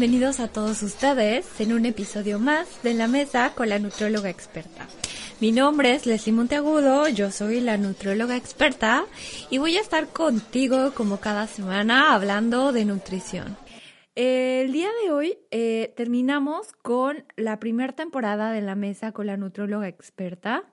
Bienvenidos 0.00 0.40
a 0.40 0.48
todos 0.48 0.82
ustedes 0.82 1.60
en 1.60 1.74
un 1.74 1.84
episodio 1.84 2.38
más 2.38 2.82
de 2.82 2.94
La 2.94 3.06
Mesa 3.06 3.52
con 3.54 3.68
la 3.68 3.78
Nutróloga 3.78 4.30
Experta. 4.30 4.88
Mi 5.42 5.52
nombre 5.52 5.92
es 5.92 6.06
Leslie 6.06 6.32
Monteagudo, 6.32 7.06
yo 7.08 7.30
soy 7.30 7.60
la 7.60 7.76
nutróloga 7.76 8.34
experta 8.34 9.04
y 9.50 9.58
voy 9.58 9.76
a 9.76 9.82
estar 9.82 10.08
contigo 10.08 10.94
como 10.94 11.20
cada 11.20 11.46
semana 11.46 12.14
hablando 12.14 12.72
de 12.72 12.86
nutrición. 12.86 13.58
El 14.14 14.72
día 14.72 14.88
de 15.04 15.10
hoy 15.10 15.38
eh, 15.50 15.92
terminamos 15.98 16.72
con 16.80 17.22
la 17.36 17.60
primera 17.60 17.92
temporada 17.92 18.52
de 18.52 18.62
la 18.62 18.76
mesa 18.76 19.12
con 19.12 19.26
la 19.26 19.36
nutróloga 19.36 19.86
experta. 19.86 20.64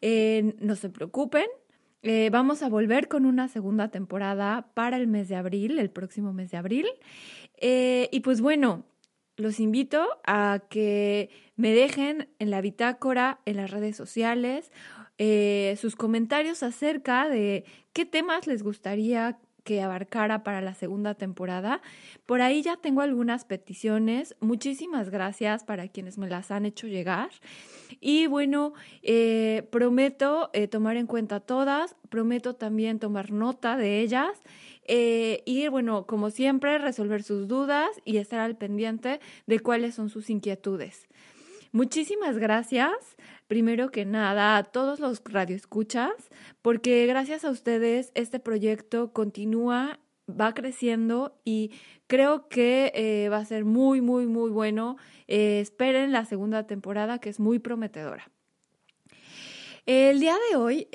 Eh, 0.00 0.56
no 0.58 0.74
se 0.74 0.88
preocupen, 0.88 1.46
eh, 2.02 2.30
vamos 2.32 2.62
a 2.62 2.70
volver 2.70 3.08
con 3.08 3.26
una 3.26 3.48
segunda 3.48 3.88
temporada 3.88 4.70
para 4.72 4.96
el 4.96 5.06
mes 5.06 5.28
de 5.28 5.36
abril, 5.36 5.78
el 5.78 5.90
próximo 5.90 6.32
mes 6.32 6.50
de 6.50 6.56
abril. 6.56 6.86
Y 7.60 8.20
pues 8.20 8.40
bueno, 8.40 8.84
los 9.40 9.60
invito 9.60 10.06
a 10.26 10.62
que 10.68 11.30
me 11.56 11.72
dejen 11.72 12.28
en 12.38 12.50
la 12.50 12.60
bitácora, 12.60 13.40
en 13.44 13.56
las 13.56 13.70
redes 13.70 13.96
sociales, 13.96 14.70
eh, 15.18 15.76
sus 15.78 15.96
comentarios 15.96 16.62
acerca 16.62 17.28
de 17.28 17.64
qué 17.92 18.06
temas 18.06 18.46
les 18.46 18.62
gustaría 18.62 19.38
que 19.64 19.82
abarcara 19.82 20.42
para 20.42 20.62
la 20.62 20.74
segunda 20.74 21.14
temporada. 21.14 21.82
Por 22.24 22.40
ahí 22.40 22.62
ya 22.62 22.76
tengo 22.76 23.02
algunas 23.02 23.44
peticiones. 23.44 24.34
Muchísimas 24.40 25.10
gracias 25.10 25.64
para 25.64 25.88
quienes 25.88 26.16
me 26.16 26.28
las 26.28 26.50
han 26.50 26.64
hecho 26.64 26.86
llegar. 26.86 27.28
Y 28.00 28.26
bueno, 28.26 28.72
eh, 29.02 29.68
prometo 29.70 30.48
eh, 30.54 30.66
tomar 30.66 30.96
en 30.96 31.06
cuenta 31.06 31.40
todas, 31.40 31.94
prometo 32.08 32.54
también 32.54 32.98
tomar 32.98 33.30
nota 33.30 33.76
de 33.76 34.00
ellas 34.00 34.42
eh, 34.92 35.44
y 35.46 35.68
bueno, 35.68 36.04
como 36.04 36.30
siempre, 36.30 36.76
resolver 36.78 37.22
sus 37.22 37.46
dudas 37.46 37.88
y 38.04 38.16
estar 38.16 38.40
al 38.40 38.56
pendiente 38.56 39.20
de 39.46 39.60
cuáles 39.60 39.94
son 39.94 40.10
sus 40.10 40.30
inquietudes. 40.30 41.06
Muchísimas 41.70 42.38
gracias, 42.38 42.90
primero 43.46 43.92
que 43.92 44.04
nada, 44.04 44.56
a 44.56 44.64
todos 44.64 44.98
los 44.98 45.22
radioescuchas, 45.24 46.10
porque 46.60 47.06
gracias 47.06 47.44
a 47.44 47.50
ustedes 47.50 48.10
este 48.16 48.40
proyecto 48.40 49.12
continúa, 49.12 50.00
va 50.28 50.54
creciendo 50.54 51.38
y 51.44 51.70
creo 52.08 52.48
que 52.48 52.90
eh, 52.96 53.28
va 53.28 53.36
a 53.36 53.44
ser 53.44 53.64
muy, 53.64 54.00
muy, 54.00 54.26
muy 54.26 54.50
bueno. 54.50 54.96
Eh, 55.28 55.60
esperen 55.60 56.10
la 56.10 56.24
segunda 56.24 56.66
temporada 56.66 57.20
que 57.20 57.28
es 57.28 57.38
muy 57.38 57.60
prometedora. 57.60 58.28
El 59.86 60.18
día 60.18 60.36
de 60.50 60.56
hoy 60.56 60.88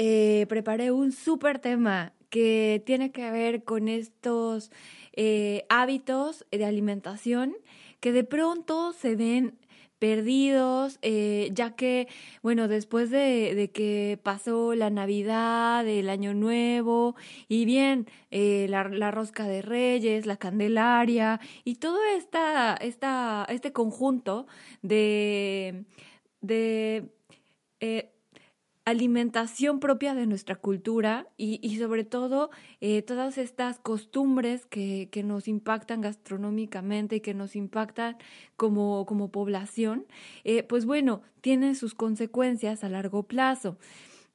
preparé 0.47 0.91
un 0.91 1.13
súper 1.13 1.59
tema 1.59 2.14
que 2.29 2.83
tiene 2.85 3.11
que 3.11 3.29
ver 3.31 3.63
con 3.63 3.87
estos 3.87 4.71
eh, 5.13 5.65
hábitos 5.69 6.45
de 6.51 6.65
alimentación 6.65 7.55
que 7.99 8.11
de 8.11 8.23
pronto 8.23 8.93
se 8.93 9.15
ven 9.15 9.57
perdidos, 9.99 10.99
eh, 11.01 11.49
ya 11.53 11.75
que, 11.75 12.07
bueno, 12.43 12.67
después 12.67 13.09
de, 13.09 13.71
que 13.73 14.19
pasó 14.21 14.75
la 14.75 14.89
Navidad, 14.89 15.87
el 15.87 16.09
Año 16.09 16.33
Nuevo, 16.33 17.15
y 17.47 17.65
bien, 17.65 18.07
eh, 18.29 18.67
la, 18.69 18.83
rosca 19.11 19.47
de 19.47 19.61
Reyes, 19.61 20.25
la 20.25 20.37
Candelaria, 20.37 21.39
y 21.63 21.75
todo 21.75 21.97
esta, 22.17 22.75
esta, 22.75 23.47
este 23.49 23.71
conjunto 23.71 24.47
de, 24.81 25.85
de 26.41 27.09
alimentación 28.85 29.79
propia 29.79 30.13
de 30.13 30.27
nuestra 30.27 30.55
cultura 30.55 31.27
y, 31.37 31.77
sobre 31.79 32.03
todo 32.03 32.51
eh, 32.81 33.01
todas 33.01 33.39
estas 33.39 33.79
costumbres 33.79 34.67
que, 34.67 35.09
nos 35.25 35.47
impactan 35.47 36.01
gastronómicamente 36.01 37.15
y 37.15 37.19
que 37.19 37.33
nos 37.33 37.55
impactan 37.55 38.17
como, 38.55 39.05
como 39.07 39.31
población, 39.31 40.05
eh, 40.43 40.61
pues 40.61 40.85
bueno, 40.85 41.23
tienen 41.41 41.75
sus 41.75 41.95
consecuencias 41.95 42.83
a 42.83 42.89
largo 42.89 43.23
plazo. 43.23 43.77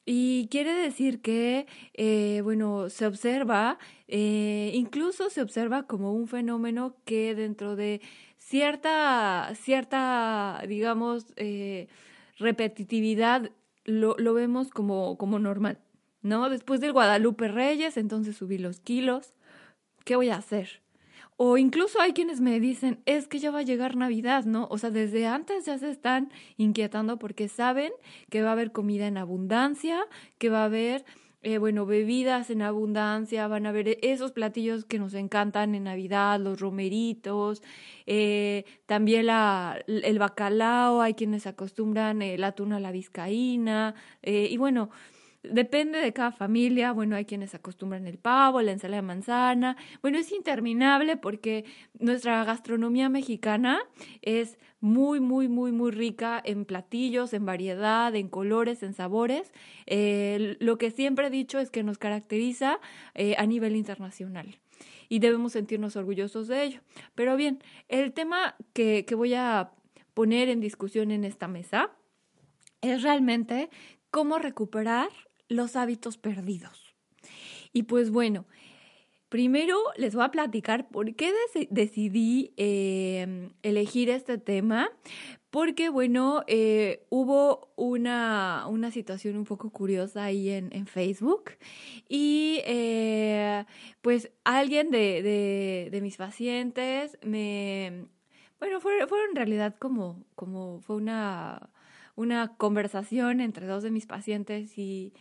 Y 0.04 0.48
quiere 0.50 0.74
decir 0.74 1.20
que, 1.20 1.66
eh, 1.94 2.40
bueno, 2.42 2.90
se 2.90 3.06
observa, 3.06 3.78
incluso 4.08 5.30
se 5.30 5.42
observa 5.42 5.84
como 5.84 6.12
un 6.12 6.26
fenómeno 6.26 6.96
que 7.04 7.36
dentro 7.36 7.76
de 7.76 8.00
cierta, 8.38 9.52
cierta, 9.54 10.64
digamos, 10.66 11.26
repetitividad 12.38 13.52
lo, 13.84 14.16
lo 14.18 14.34
vemos 14.34 14.70
como, 14.70 15.16
como 15.18 15.38
normal, 15.38 15.78
¿no? 16.22 16.48
Después 16.48 16.80
del 16.80 16.92
Guadalupe 16.92 17.48
Reyes, 17.48 17.96
entonces 17.96 18.36
subí 18.36 18.58
los 18.58 18.80
kilos. 18.80 19.34
¿Qué 20.04 20.16
voy 20.16 20.30
a 20.30 20.36
hacer? 20.36 20.82
O 21.42 21.56
incluso 21.56 22.00
hay 22.02 22.12
quienes 22.12 22.42
me 22.42 22.60
dicen, 22.60 23.00
es 23.06 23.26
que 23.26 23.38
ya 23.38 23.50
va 23.50 23.60
a 23.60 23.62
llegar 23.62 23.96
Navidad, 23.96 24.44
¿no? 24.44 24.66
O 24.70 24.76
sea, 24.76 24.90
desde 24.90 25.26
antes 25.26 25.64
ya 25.64 25.78
se 25.78 25.90
están 25.90 26.30
inquietando 26.58 27.18
porque 27.18 27.48
saben 27.48 27.92
que 28.28 28.42
va 28.42 28.50
a 28.50 28.52
haber 28.52 28.72
comida 28.72 29.06
en 29.06 29.16
abundancia, 29.16 30.06
que 30.36 30.50
va 30.50 30.60
a 30.60 30.66
haber 30.66 31.06
eh, 31.42 31.58
bueno, 31.58 31.86
bebidas 31.86 32.50
en 32.50 32.60
abundancia, 32.62 33.48
van 33.48 33.66
a 33.66 33.72
ver 33.72 33.98
esos 34.02 34.32
platillos 34.32 34.84
que 34.84 34.98
nos 34.98 35.14
encantan 35.14 35.74
en 35.74 35.84
Navidad, 35.84 36.38
los 36.38 36.60
romeritos, 36.60 37.62
eh, 38.06 38.64
también 38.86 39.26
la, 39.26 39.82
el 39.86 40.18
bacalao, 40.18 41.00
hay 41.00 41.14
quienes 41.14 41.46
acostumbran 41.46 42.20
eh, 42.20 42.36
la 42.36 42.52
tuna 42.52 42.76
a 42.76 42.80
la 42.80 42.92
vizcaína, 42.92 43.94
y 44.22 44.56
bueno, 44.58 44.90
Depende 45.42 46.00
de 46.00 46.12
cada 46.12 46.32
familia, 46.32 46.92
bueno, 46.92 47.16
hay 47.16 47.24
quienes 47.24 47.54
acostumbran 47.54 48.06
el 48.06 48.18
pavo, 48.18 48.60
la 48.60 48.72
ensalada 48.72 49.00
de 49.00 49.06
manzana, 49.06 49.76
bueno, 50.02 50.18
es 50.18 50.32
interminable 50.32 51.16
porque 51.16 51.64
nuestra 51.98 52.44
gastronomía 52.44 53.08
mexicana 53.08 53.80
es 54.20 54.58
muy, 54.80 55.18
muy, 55.20 55.48
muy, 55.48 55.72
muy 55.72 55.92
rica 55.92 56.42
en 56.44 56.66
platillos, 56.66 57.32
en 57.32 57.46
variedad, 57.46 58.14
en 58.14 58.28
colores, 58.28 58.82
en 58.82 58.92
sabores. 58.92 59.50
Lo 59.86 60.76
que 60.76 60.90
siempre 60.90 61.28
he 61.28 61.30
dicho 61.30 61.58
es 61.58 61.70
que 61.70 61.82
nos 61.82 61.96
caracteriza 61.96 62.78
eh, 63.14 63.34
a 63.38 63.46
nivel 63.46 63.76
internacional 63.76 64.58
y 65.08 65.20
debemos 65.20 65.52
sentirnos 65.52 65.96
orgullosos 65.96 66.48
de 66.48 66.64
ello. 66.64 66.80
Pero 67.14 67.36
bien, 67.36 67.62
el 67.88 68.12
tema 68.12 68.56
que, 68.74 69.06
que 69.06 69.14
voy 69.14 69.32
a 69.32 69.70
poner 70.12 70.50
en 70.50 70.60
discusión 70.60 71.10
en 71.10 71.24
esta 71.24 71.48
mesa 71.48 71.90
es 72.82 73.02
realmente 73.02 73.70
cómo 74.10 74.38
recuperar 74.38 75.08
los 75.50 75.76
hábitos 75.76 76.16
perdidos. 76.16 76.94
Y 77.72 77.82
pues 77.82 78.10
bueno, 78.10 78.46
primero 79.28 79.76
les 79.96 80.14
voy 80.14 80.24
a 80.24 80.30
platicar 80.30 80.88
por 80.88 81.14
qué 81.14 81.32
decidí 81.70 82.54
em, 82.56 83.52
elegir 83.62 84.08
este 84.08 84.38
tema. 84.38 84.90
Porque, 85.50 85.88
bueno, 85.88 86.44
eh, 86.46 87.04
hubo 87.10 87.72
una, 87.74 88.66
una, 88.68 88.92
situación 88.92 89.36
un 89.36 89.44
poco 89.44 89.70
curiosa 89.70 90.22
ahí 90.22 90.48
en, 90.48 90.68
en 90.72 90.86
Facebook 90.86 91.54
y 92.08 92.60
eh, 92.64 93.64
pues 94.00 94.30
alguien 94.44 94.92
de, 94.92 95.88
de, 95.90 96.00
mis 96.00 96.18
pacientes 96.18 97.18
me, 97.24 98.06
bueno, 98.60 98.80
fue, 98.80 98.98
en 99.00 99.34
realidad 99.34 99.74
como, 99.76 100.22
como 100.36 100.78
fue 100.82 100.94
una, 100.94 101.68
una 102.14 102.54
conversación 102.56 103.40
entre 103.40 103.66
dos 103.66 103.82
de 103.82 103.90
mis 103.90 104.06
pacientes 104.06 104.78
y, 104.78 105.12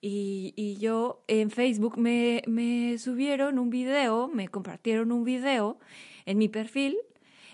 y, 0.00 0.54
y 0.56 0.76
yo 0.76 1.22
en 1.26 1.50
Facebook 1.50 1.98
me, 1.98 2.42
me, 2.46 2.98
subieron 2.98 3.58
un 3.58 3.70
video, 3.70 4.28
me 4.28 4.48
compartieron 4.48 5.12
un 5.12 5.24
video 5.24 5.78
en 6.26 6.38
mi 6.38 6.48
perfil 6.48 6.96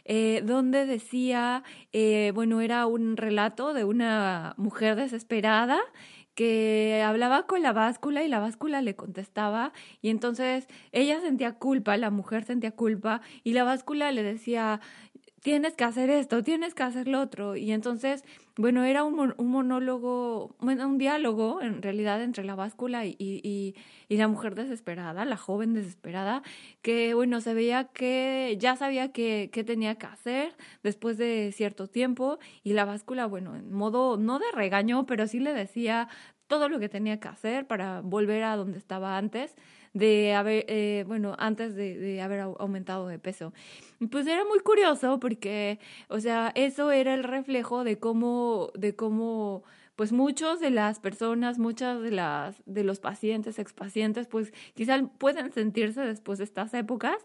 eh, 0.05 0.43
donde 0.45 0.85
decía, 0.85 1.63
eh, 1.93 2.33
bueno, 2.35 2.61
era 2.61 2.87
un 2.87 3.17
relato 3.17 3.73
de 3.73 3.85
una 3.85 4.55
mujer 4.59 4.97
desesperada 4.97 5.81
que 6.35 7.03
hablaba 7.05 7.47
con 7.47 7.63
la 7.63 7.73
báscula 7.73 8.23
y 8.23 8.29
la 8.29 8.41
báscula 8.41 8.83
le 8.83 8.97
contestaba 8.97 9.73
y 10.03 10.11
entonces 10.11 10.67
ella 10.93 11.21
sentía 11.21 11.55
culpa, 11.55 11.97
la 11.97 12.11
mujer 12.11 12.45
sentía 12.45 12.73
culpa 12.73 13.21
y 13.45 13.53
la 13.53 13.65
báscula 13.65 14.11
le 14.13 14.23
decía, 14.23 14.81
tienes 15.45 15.75
que 15.75 15.85
hacer 15.85 16.09
esto, 16.09 16.43
tienes 16.43 16.75
que 16.75 16.85
hacer 16.85 17.07
lo 17.07 17.21
otro. 17.21 17.55
Y 17.55 17.73
entonces, 17.73 18.25
bueno, 18.57 18.83
era 18.83 19.05
un, 19.05 19.35
un 19.37 19.49
monólogo, 19.49 20.57
un 20.59 20.99
diálogo 20.99 21.61
en 21.61 21.83
realidad 21.83 22.23
entre 22.23 22.45
la 22.45 22.55
báscula 22.55 23.05
y, 23.05 23.15
y, 23.19 23.75
y, 24.09 24.17
la 24.17 24.27
mujer 24.27 24.55
desesperada, 24.55 25.27
la 25.27 25.37
joven 25.37 25.75
desesperada, 25.75 26.43
que 26.81 27.13
bueno, 27.13 27.43
se 27.43 27.53
veía 27.53 27.85
que 27.85 28.57
ya 28.59 28.75
sabía 28.77 29.13
qué 29.13 29.51
que 29.53 29.65
tenía 29.65 29.97
que 29.97 30.07
hacer 30.07 30.57
después 30.83 31.19
de 31.19 31.53
cierto 31.53 31.89
tiempo 31.89 32.39
y 32.63 32.73
la 32.73 32.87
báscula, 32.87 33.27
bueno, 33.27 33.55
en 33.55 33.71
modo 33.71 34.17
no 34.17 34.39
de 34.39 34.51
regaño, 34.55 35.05
pero 35.05 35.27
sí 35.27 35.41
le 35.41 35.53
decía 35.53 36.09
todo 36.47 36.71
lo 36.71 36.79
que 36.79 36.89
tenía 36.89 37.21
que 37.21 37.29
hacer 37.29 37.67
para 37.67 38.01
volver 38.01 38.45
a 38.45 38.57
donde 38.57 38.79
estaba 38.79 39.19
antes 39.19 39.57
de 39.95 40.35
haber, 40.35 40.67
eh, 40.69 41.05
bueno, 41.07 41.35
antes 41.39 41.75
de, 41.75 41.97
de, 41.97 42.21
haber 42.21 42.41
aumentado 42.41 43.07
de 43.09 43.19
peso. 43.19 43.55
Pues 44.11 44.27
era 44.27 44.45
muy 44.45 44.59
curioso 44.61 45.19
porque, 45.21 45.79
o 46.09 46.21
sea, 46.21 46.53
eso 46.55 46.93
era 46.93 47.15
el 47.15 47.25
reflejo 47.25 47.85
de 47.85 47.99
cómo, 47.99 48.71
de 48.75 48.95
cómo 48.95 49.65
pues 49.97 50.13
muchos 50.13 50.61
de 50.61 50.71
las 50.71 50.99
personas, 50.99 51.59
muchas 51.59 52.01
de 52.03 52.11
las 52.11 52.63
de 52.67 52.85
los 52.85 53.01
pacientes, 53.01 53.59
expacientes, 53.59 54.27
pues 54.27 54.53
quizás 54.75 55.03
pueden 55.19 55.53
sentirse 55.53 56.01
después 56.03 56.39
de 56.39 56.45
estas 56.45 56.75
épocas. 56.75 57.17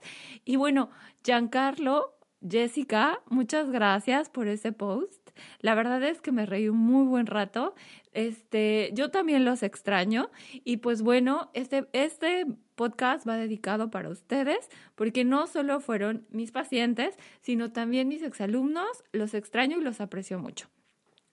Y 0.46 0.56
bueno, 0.56 0.92
Giancarlo, 1.24 2.16
Jessica, 2.48 3.22
muchas 3.30 3.72
gracias 3.72 4.30
por 4.30 4.48
ese 4.48 4.72
post. 4.72 5.19
La 5.60 5.76
verdad 5.76 6.02
es 6.04 6.22
que 6.22 6.32
me 6.32 6.46
reí 6.46 6.70
un 6.70 6.78
muy 6.78 7.06
buen 7.06 7.26
rato. 7.26 7.76
Este, 8.14 8.92
yo 8.94 9.12
también 9.12 9.46
los 9.46 9.64
extraño 9.64 10.30
y 10.64 10.78
pues 10.78 11.02
bueno, 11.02 11.52
este 11.54 11.88
este 11.94 12.46
podcast 12.76 13.28
va 13.28 13.38
dedicado 13.38 13.92
para 13.92 14.10
ustedes 14.10 14.70
porque 14.96 15.26
no 15.26 15.48
solo 15.48 15.80
fueron 15.80 16.26
mis 16.30 16.52
pacientes, 16.52 17.16
sino 17.42 17.72
también 17.72 18.08
mis 18.08 18.24
exalumnos. 18.24 19.04
Los 19.12 19.34
extraño 19.34 19.80
y 19.80 19.84
los 19.84 20.02
aprecio 20.02 20.40
mucho. 20.40 20.70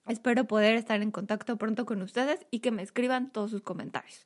Espero 0.07 0.45
poder 0.47 0.77
estar 0.77 1.03
en 1.03 1.11
contacto 1.11 1.57
pronto 1.57 1.85
con 1.85 2.01
ustedes 2.03 2.47
y 2.51 2.61
que 2.61 2.71
me 2.71 2.83
escriban 2.83 3.33
todos 3.33 3.51
sus 3.51 3.63
comentarios. 3.63 4.25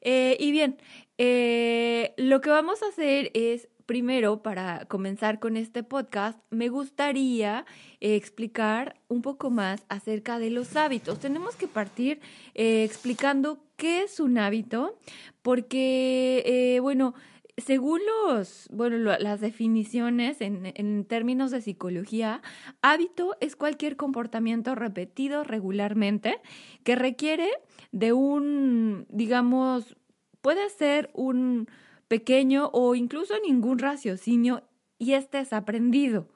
Eh, 0.00 0.36
y 0.40 0.50
bien, 0.50 0.76
eh, 1.18 2.14
lo 2.16 2.40
que 2.40 2.50
vamos 2.50 2.82
a 2.82 2.88
hacer 2.88 3.30
es, 3.34 3.68
primero, 3.86 4.42
para 4.42 4.84
comenzar 4.86 5.38
con 5.38 5.56
este 5.56 5.82
podcast, 5.82 6.38
me 6.50 6.68
gustaría 6.68 7.64
eh, 8.00 8.16
explicar 8.16 9.00
un 9.08 9.22
poco 9.22 9.50
más 9.50 9.84
acerca 9.88 10.38
de 10.38 10.50
los 10.50 10.76
hábitos. 10.76 11.20
Tenemos 11.20 11.56
que 11.56 11.68
partir 11.68 12.20
explicando 12.54 13.64
qué 13.76 14.02
es 14.02 14.20
un 14.20 14.38
hábito, 14.38 14.98
porque, 15.42 16.78
bueno, 16.82 17.14
según 17.56 18.00
los, 18.04 18.68
bueno, 18.70 18.98
las 18.98 19.40
definiciones 19.40 20.40
en, 20.40 20.72
en, 20.74 21.04
términos 21.06 21.50
de 21.50 21.62
psicología, 21.62 22.42
hábito 22.82 23.36
es 23.40 23.56
cualquier 23.56 23.96
comportamiento 23.96 24.74
repetido 24.74 25.42
regularmente 25.42 26.40
que 26.84 26.96
requiere 26.96 27.48
de 27.92 28.12
un, 28.12 29.06
digamos, 29.08 29.96
puede 30.42 30.68
ser 30.68 31.10
un 31.14 31.68
pequeño 32.08 32.70
o 32.72 32.94
incluso 32.94 33.34
ningún 33.44 33.78
raciocinio 33.78 34.62
y 34.98 35.12
este 35.12 35.40
es 35.40 35.52
aprendido 35.52 36.28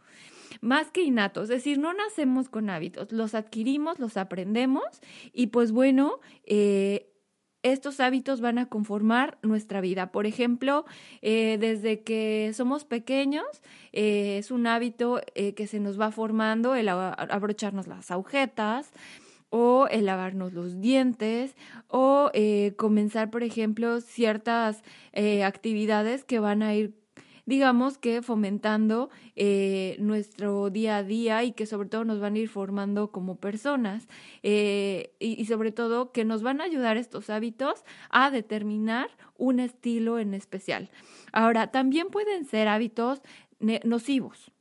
más 0.60 0.90
que 0.90 1.02
innato, 1.02 1.42
es 1.42 1.48
decir, 1.48 1.78
no 1.78 1.92
nacemos 1.92 2.48
con 2.48 2.70
hábitos, 2.70 3.12
los 3.12 3.34
adquirimos, 3.34 3.98
los 3.98 4.16
aprendemos 4.16 4.84
y 5.32 5.48
pues 5.48 5.72
bueno, 5.72 6.20
eh, 6.44 7.06
estos 7.62 8.00
hábitos 8.00 8.40
van 8.40 8.58
a 8.58 8.66
conformar 8.66 9.38
nuestra 9.42 9.82
vida. 9.82 10.12
Por 10.12 10.26
ejemplo, 10.26 10.86
eh, 11.20 11.58
desde 11.60 12.02
que 12.02 12.52
somos 12.54 12.84
pequeños, 12.84 13.44
eh, 13.92 14.38
es 14.38 14.50
un 14.50 14.66
hábito 14.66 15.20
que 15.34 15.66
se 15.66 15.78
nos 15.78 16.00
va 16.00 16.10
formando 16.10 16.74
el 16.74 16.88
abrocharnos 16.88 17.86
las 17.86 18.10
agujetas 18.10 18.92
o 19.50 19.86
el 19.90 20.06
lavarnos 20.06 20.52
los 20.52 20.80
dientes 20.80 21.54
o 21.88 22.30
comenzar, 22.76 23.30
por 23.30 23.42
ejemplo, 23.42 24.00
ciertas 24.00 24.82
actividades 25.44 26.24
que 26.24 26.38
van 26.38 26.62
a 26.62 26.74
ir 26.74 27.00
digamos 27.50 27.98
que 27.98 28.22
fomentando 28.22 29.10
eh, 29.34 29.96
nuestro 29.98 30.70
día 30.70 30.98
a 30.98 31.02
día 31.02 31.42
y 31.42 31.50
que 31.50 31.66
sobre 31.66 31.88
todo 31.88 32.04
nos 32.04 32.20
van 32.20 32.36
a 32.36 32.38
ir 32.38 32.48
formando 32.48 33.10
como 33.10 33.36
personas 33.36 34.08
eh, 34.44 35.12
y, 35.18 35.44
sobre 35.46 35.72
todo 35.72 36.12
que 36.12 36.24
nos 36.24 36.42
van 36.42 36.60
a 36.60 36.64
ayudar 36.64 36.96
estos 36.96 37.28
hábitos 37.28 37.84
a 38.10 38.30
determinar 38.30 39.10
un 39.36 39.58
estilo 39.58 40.20
en 40.20 40.32
especial. 40.32 40.90
Ahora, 41.32 41.72
también 41.72 42.08
pueden 42.08 42.44
ser 42.44 42.68
hábitos 42.68 43.20
nocivos. 43.82 44.52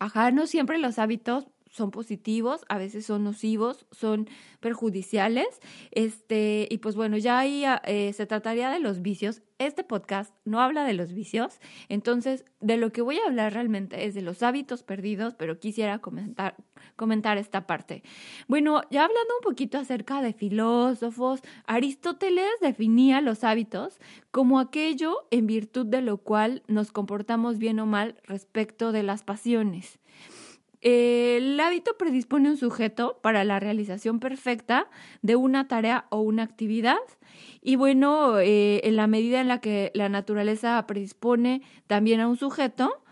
Ajá, 0.00 0.32
no 0.32 0.48
siempre 0.48 0.78
los 0.78 0.98
hábitos 0.98 1.46
son 1.78 1.90
positivos, 1.90 2.64
a 2.68 2.76
veces 2.76 3.06
son 3.06 3.24
nocivos, 3.24 3.86
son 3.90 4.28
perjudiciales. 4.60 5.46
Este, 5.92 6.68
y 6.70 6.78
pues 6.78 6.96
bueno, 6.96 7.16
ya 7.16 7.38
ahí 7.38 7.64
ah, 7.64 7.80
eh, 7.86 8.12
se 8.12 8.26
trataría 8.26 8.68
de 8.68 8.80
los 8.80 9.00
vicios. 9.00 9.42
Este 9.58 9.82
podcast 9.82 10.32
no 10.44 10.60
habla 10.60 10.84
de 10.84 10.92
los 10.92 11.12
vicios, 11.12 11.58
entonces 11.88 12.44
de 12.60 12.76
lo 12.76 12.92
que 12.92 13.02
voy 13.02 13.18
a 13.18 13.26
hablar 13.26 13.54
realmente 13.54 14.06
es 14.06 14.14
de 14.14 14.22
los 14.22 14.44
hábitos 14.44 14.84
perdidos, 14.84 15.34
pero 15.34 15.58
quisiera 15.58 15.98
comentar, 15.98 16.54
comentar 16.94 17.38
esta 17.38 17.66
parte. 17.66 18.04
Bueno, 18.46 18.82
ya 18.90 19.02
hablando 19.02 19.34
un 19.40 19.42
poquito 19.42 19.78
acerca 19.78 20.22
de 20.22 20.32
filósofos, 20.32 21.40
Aristóteles 21.66 22.50
definía 22.60 23.20
los 23.20 23.42
hábitos 23.42 23.98
como 24.30 24.60
aquello 24.60 25.26
en 25.32 25.48
virtud 25.48 25.86
de 25.86 26.02
lo 26.02 26.18
cual 26.18 26.62
nos 26.68 26.92
comportamos 26.92 27.58
bien 27.58 27.80
o 27.80 27.86
mal 27.86 28.14
respecto 28.24 28.92
de 28.92 29.02
las 29.02 29.24
pasiones. 29.24 29.98
El 30.80 31.58
hábito 31.58 31.96
predispone 31.98 32.50
un 32.50 32.56
sujeto 32.56 33.18
para 33.22 33.44
la 33.44 33.58
realización 33.58 34.20
perfecta 34.20 34.88
de 35.22 35.36
una 35.36 35.66
tarea 35.66 36.06
o 36.10 36.20
una 36.20 36.44
actividad. 36.44 36.98
Y 37.60 37.76
bueno, 37.76 38.38
eh, 38.38 38.80
en 38.84 38.96
la 38.96 39.06
medida 39.06 39.40
en 39.40 39.48
la 39.48 39.60
que 39.60 39.90
la 39.94 40.08
naturaleza 40.08 40.84
predispone 40.86 41.62
también 41.86 42.20
a 42.20 42.28
un 42.28 42.36
sujeto, 42.36 43.02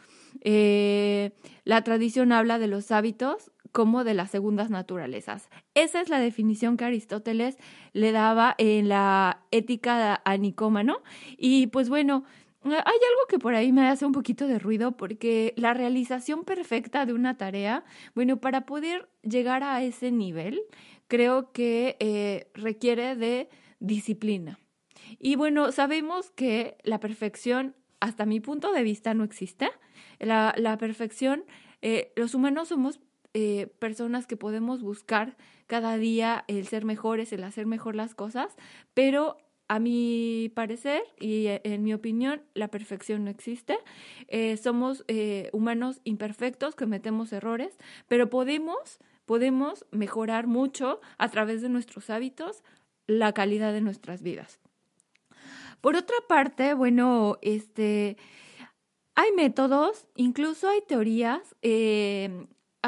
eh, 0.42 1.32
la 1.64 1.82
tradición 1.82 2.32
habla 2.32 2.58
de 2.58 2.68
los 2.68 2.92
hábitos 2.92 3.50
como 3.72 4.04
de 4.04 4.14
las 4.14 4.30
segundas 4.30 4.70
naturalezas. 4.70 5.50
Esa 5.74 6.00
es 6.00 6.08
la 6.08 6.18
definición 6.18 6.76
que 6.76 6.84
Aristóteles 6.84 7.58
le 7.92 8.12
daba 8.12 8.54
en 8.58 8.88
la 8.88 9.42
ética 9.50 10.22
a 10.24 10.36
Nicómano. 10.36 11.02
Y 11.36 11.66
pues 11.66 11.88
bueno, 11.88 12.24
hay 12.74 12.94
algo 13.10 13.26
que 13.28 13.38
por 13.38 13.54
ahí 13.54 13.72
me 13.72 13.88
hace 13.88 14.04
un 14.04 14.12
poquito 14.12 14.46
de 14.46 14.58
ruido 14.58 14.92
porque 14.96 15.54
la 15.56 15.74
realización 15.74 16.44
perfecta 16.44 17.06
de 17.06 17.12
una 17.12 17.36
tarea, 17.36 17.84
bueno, 18.14 18.38
para 18.38 18.66
poder 18.66 19.08
llegar 19.22 19.62
a 19.62 19.82
ese 19.82 20.10
nivel, 20.10 20.60
creo 21.08 21.52
que 21.52 21.96
eh, 22.00 22.50
requiere 22.54 23.16
de 23.16 23.48
disciplina. 23.78 24.58
Y 25.18 25.36
bueno, 25.36 25.72
sabemos 25.72 26.30
que 26.30 26.76
la 26.82 27.00
perfección, 27.00 27.76
hasta 28.00 28.26
mi 28.26 28.40
punto 28.40 28.72
de 28.72 28.82
vista, 28.82 29.14
no 29.14 29.24
existe. 29.24 29.70
La, 30.18 30.76
perfección, 30.78 31.44
eh, 31.82 32.12
los 32.16 32.34
humanos 32.34 32.68
somos 32.68 33.00
eh, 33.34 33.68
personas 33.78 34.26
que 34.26 34.36
podemos 34.36 34.82
buscar 34.82 35.36
cada 35.66 35.96
día 35.96 36.44
el 36.48 36.66
ser 36.66 36.84
mejores, 36.84 37.32
el 37.32 37.44
hacer 37.44 37.66
mejor 37.66 37.94
las 37.94 38.14
cosas, 38.14 38.56
pero 38.94 39.36
a 39.68 39.78
mi 39.78 40.50
parecer 40.54 41.02
y 41.18 41.46
eh, 41.46 41.60
en 41.64 41.82
mi 41.82 41.94
opinión, 41.94 42.42
la 42.54 42.68
perfección 42.68 43.24
no 43.24 43.30
existe. 43.30 43.78
Eh, 44.28 44.56
somos 44.56 45.04
eh, 45.08 45.50
humanos 45.52 46.00
imperfectos, 46.04 46.74
cometemos 46.74 47.32
errores, 47.32 47.76
pero 48.08 48.30
podemos, 48.30 48.98
podemos 49.24 49.86
mejorar 49.90 50.46
mucho 50.46 51.00
a 51.18 51.28
través 51.30 51.62
de 51.62 51.68
nuestros 51.68 52.10
hábitos 52.10 52.62
la 53.06 53.32
calidad 53.32 53.72
de 53.72 53.80
nuestras 53.80 54.22
vidas. 54.22 54.60
Por 55.80 55.96
otra 55.96 56.16
parte, 56.28 56.74
bueno, 56.74 57.38
este, 57.42 58.16
hay 59.14 59.32
métodos, 59.32 60.08
incluso 60.16 60.68
hay 60.68 60.80
teorías 60.86 61.54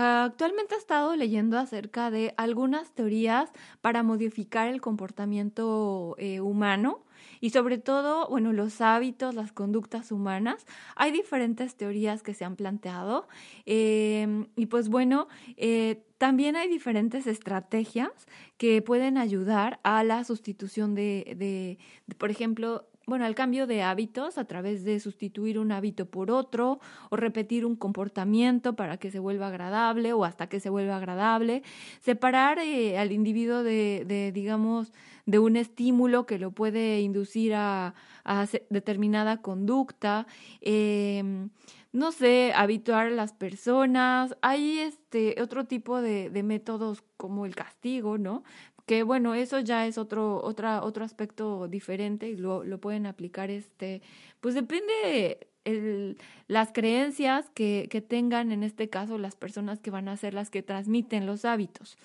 Actualmente 0.01 0.77
he 0.77 0.79
estado 0.79 1.17
leyendo 1.17 1.59
acerca 1.59 2.13
de 2.13 2.33
algunas 2.37 2.93
teorías 2.93 3.51
para 3.81 4.05
modificar 4.05 4.69
el 4.69 4.81
comportamiento 4.81 6.15
eh, 6.19 6.41
humano 6.41 7.03
y 7.41 7.51
sobre 7.51 7.79
todo, 7.79 8.29
bueno, 8.29 8.53
los 8.53 8.81
hábitos, 8.81 9.35
las 9.35 9.51
conductas 9.51 10.13
humanas. 10.13 10.67
Hay 10.95 11.11
diferentes 11.11 11.75
teorías 11.75 12.23
que 12.23 12.33
se 12.33 12.45
han 12.45 12.55
planteado 12.55 13.27
em, 13.67 14.47
y 14.55 14.67
pues 14.67 14.89
bueno, 14.89 15.27
eh, 15.57 16.05
también 16.17 16.55
hay 16.55 16.69
diferentes 16.69 17.27
estrategias 17.27 18.13
que 18.57 18.81
pueden 18.83 19.19
ayudar 19.19 19.81
a 19.83 20.05
la 20.05 20.23
sustitución 20.23 20.95
de 20.95 21.77
por 22.19 22.31
ejemplo, 22.31 22.87
bueno, 23.09 23.25
al 23.25 23.35
cambio 23.35 23.67
de 23.67 23.83
hábitos 23.83 24.37
a 24.37 24.45
través 24.45 24.85
de 24.85 25.01
sustituir 25.01 25.59
un 25.59 25.73
hábito 25.73 26.05
por 26.05 26.31
otro 26.31 26.79
o 27.09 27.17
repetir 27.17 27.65
un 27.65 27.75
comportamiento 27.75 28.77
para 28.77 28.99
que 28.99 29.11
se 29.11 29.19
vuelva 29.19 29.47
agradable 29.49 30.13
o 30.13 30.27
hasta 30.27 30.51
que 30.51 30.61
se 30.61 30.69
vuelva 30.69 30.99
agradable, 30.99 31.63
separar 32.01 32.59
eh, 32.59 32.99
al 32.99 33.11
individuo 33.11 33.63
de, 33.63 34.05
de, 34.07 34.31
digamos, 34.31 34.93
de 35.25 35.39
un 35.39 35.57
estímulo 35.57 36.27
que 36.27 36.39
lo 36.39 36.51
puede 36.51 37.01
inducir 37.01 37.55
a, 37.55 37.95
a 38.25 38.47
determinada 38.69 39.41
conducta. 39.41 40.27
Eh, 40.61 41.49
no 41.91 42.13
sé, 42.13 42.53
habituar 42.55 43.07
a 43.07 43.11
las 43.11 43.33
personas. 43.33 44.37
Hay 44.43 44.81
este 44.81 45.41
otro 45.41 45.65
tipo 45.65 46.03
de 46.03 46.43
métodos 46.43 47.03
como 47.17 47.47
el 47.47 47.55
castigo, 47.55 48.19
¿no? 48.19 48.43
Que 48.89 49.03
bueno, 49.03 49.35
eso 49.35 49.61
ya 49.61 49.87
es 49.87 49.99
otro, 49.99 50.43
otro 50.43 51.05
aspecto 51.05 51.69
diferente 51.69 52.27
y 52.31 52.37
lo, 52.37 52.65
lo 52.65 52.81
pueden 52.81 53.05
aplicar, 53.05 53.51
este, 53.51 54.01
pues 54.41 54.55
depende 54.55 55.47
el, 55.65 56.17
las 56.47 56.73
creencias 56.73 57.51
que, 57.51 57.87
que 57.91 58.01
tengan 58.01 58.51
en 58.51 58.63
este 58.63 58.89
caso 58.89 59.19
las 59.19 59.37
personas 59.37 59.79
que 59.79 59.91
van 59.91 60.09
a 60.09 60.17
ser 60.17 60.33
las 60.33 60.49
que 60.49 60.63
transmiten 60.63 61.27
los 61.27 61.45
hábitos. 61.45 61.99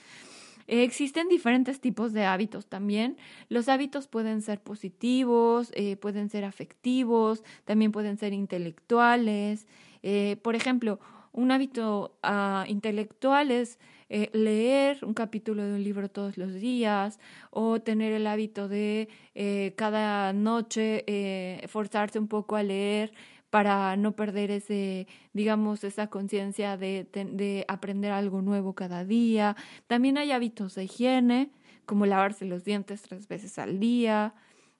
existen 0.68 1.30
diferentes 1.30 1.80
tipos 1.80 2.12
de 2.12 2.25
hábitos 2.25 2.68
también. 2.68 3.16
Los 3.48 3.70
hábitos 3.70 4.08
pueden 4.08 4.42
ser 4.42 4.60
positivos, 4.60 5.72
eh, 5.75 5.96
pueden 5.96 6.30
ser 6.30 6.44
afectivos, 6.44 7.44
también 7.63 7.94
pueden 7.94 8.18
ser 8.18 8.34
intelectuales. 8.34 9.68
Eh, 10.02 10.36
por 10.42 10.56
ejemplo, 10.56 11.00
un 11.34 11.52
hábito 11.52 12.18
ah, 12.24 12.66
intelectual 12.68 13.52
es 13.52 13.80
eh, 14.10 14.30
leer 14.34 15.04
un 15.04 15.16
capítulo 15.16 15.63
de 15.63 15.74
un 15.74 15.84
libro 15.84 16.10
todos 16.10 16.38
los 16.38 16.54
días 16.54 17.20
o 17.50 17.82
tener 17.82 18.13
el 18.13 18.28
hábito 18.28 18.68
de 18.68 19.10
eh, 19.34 19.74
cada 19.75 20.32
noche 20.34 21.04
eh, 21.08 21.66
forzarse 21.68 22.20
un 22.20 22.28
poco 22.28 22.56
a 22.56 22.63
leer 22.63 23.12
para 23.50 23.96
no 23.98 24.16
perder 24.16 24.52
ese, 24.52 25.08
digamos, 25.34 25.84
esa 25.84 26.08
conciencia 26.08 26.78
de, 26.78 27.08
de, 27.12 27.66
aprender 27.68 28.12
algo 28.12 28.42
nuevo 28.42 28.74
cada 28.74 29.06
día. 29.06 29.56
También 29.88 30.18
hay 30.18 30.32
hábitos 30.32 30.74
de 30.75 30.86
higiene, 30.86 31.52
como 31.86 32.06
lavarse 32.08 32.46
los 32.46 32.63
dientes 32.63 33.04
tres 33.04 33.28
veces 33.28 33.60
al 33.60 33.80
día. 33.80 34.34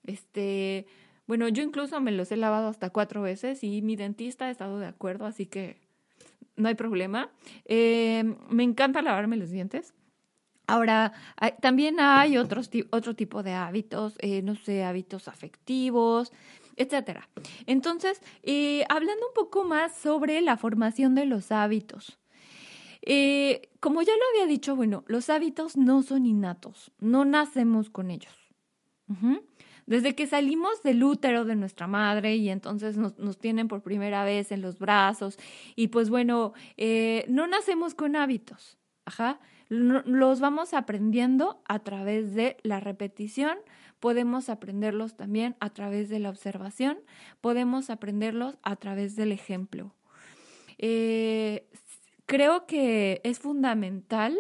Este, 0.06 0.88
bueno, 1.28 1.48
yo 1.50 1.64
incluso 1.64 2.02
me 2.02 2.12
los 2.12 2.32
he 2.32 2.38
lavado 2.38 2.68
hasta 2.68 2.90
cuatro 2.90 3.22
veces 3.22 3.64
y 3.64 3.82
mi 3.84 3.96
dentista 3.96 4.46
ha 4.46 4.52
estado 4.52 4.80
de 4.80 4.88
acuerdo, 4.88 5.26
así 5.26 5.46
que 5.46 5.83
no 6.56 6.68
hay 6.68 6.76
problema. 6.76 7.32
Eh, 7.66 8.24
me 8.50 8.64
encanta 8.64 9.02
lavarme 9.02 9.38
los 9.38 9.50
dientes. 9.50 9.94
Ahora, 10.66 11.12
también 11.62 12.00
hay 12.00 12.38
otros, 12.38 12.70
otro 12.92 13.16
tipo 13.16 13.44
de 13.44 13.54
hábitos, 13.54 14.16
eh, 14.20 14.42
no 14.42 14.56
sé, 14.56 14.84
hábitos 14.84 15.28
afectivos, 15.28 16.32
etcétera. 16.78 17.28
Entonces, 17.68 18.22
eh, 18.44 18.86
hablando 18.88 19.28
un 19.28 19.34
poco 19.34 19.66
más 19.66 19.94
sobre 19.94 20.40
la 20.42 20.56
formación 20.56 21.16
de 21.16 21.26
los 21.26 21.52
hábitos. 21.52 22.18
como 23.82 24.02
ya 24.02 24.14
lo 24.14 24.24
había 24.32 24.48
dicho, 24.48 24.78
bueno, 24.78 25.04
los 25.08 25.30
hábitos 25.30 25.76
no 25.76 26.02
son 26.04 26.26
innatos, 26.26 26.92
no 27.00 27.26
nacemos 27.26 27.90
con 27.90 28.10
ellos. 28.10 28.34
Desde 29.86 30.16
que 30.16 30.28
salimos 30.28 30.82
del 30.84 31.04
útero 31.04 31.46
de 31.46 31.56
nuestra 31.56 31.88
madre 31.88 32.36
y 32.36 32.50
entonces 32.50 32.98
nos, 32.98 33.38
tienen 33.38 33.68
por 33.68 33.82
primera 33.82 34.24
vez 34.24 34.52
en 34.52 34.62
los 34.62 34.80
brazos 34.80 35.38
y 35.76 35.90
pues 35.90 36.10
bueno, 36.10 36.54
eh, 36.78 37.26
no 37.28 37.48
nacemos 37.48 37.94
con 37.94 38.16
hábitos, 38.16 38.78
ajá, 39.06 39.40
los 39.70 40.40
vamos 40.40 40.74
aprendiendo 40.74 41.62
a 41.68 41.80
través 41.80 42.36
de 42.36 42.58
la 42.64 42.80
repetición, 42.80 43.58
podemos 44.00 44.50
aprenderlos 44.50 45.16
también 45.16 45.56
a 45.60 45.72
través 45.72 46.10
de 46.10 46.20
la 46.20 46.30
observación, 46.30 47.00
podemos 47.42 47.90
aprenderlos 47.90 48.58
a 48.62 48.76
través 48.76 49.16
del 49.16 49.32
ejemplo. 49.32 49.94
Eh, 50.78 51.68
creo 52.26 52.66
que 52.66 53.22
es 53.24 53.40
fundamental 53.40 54.38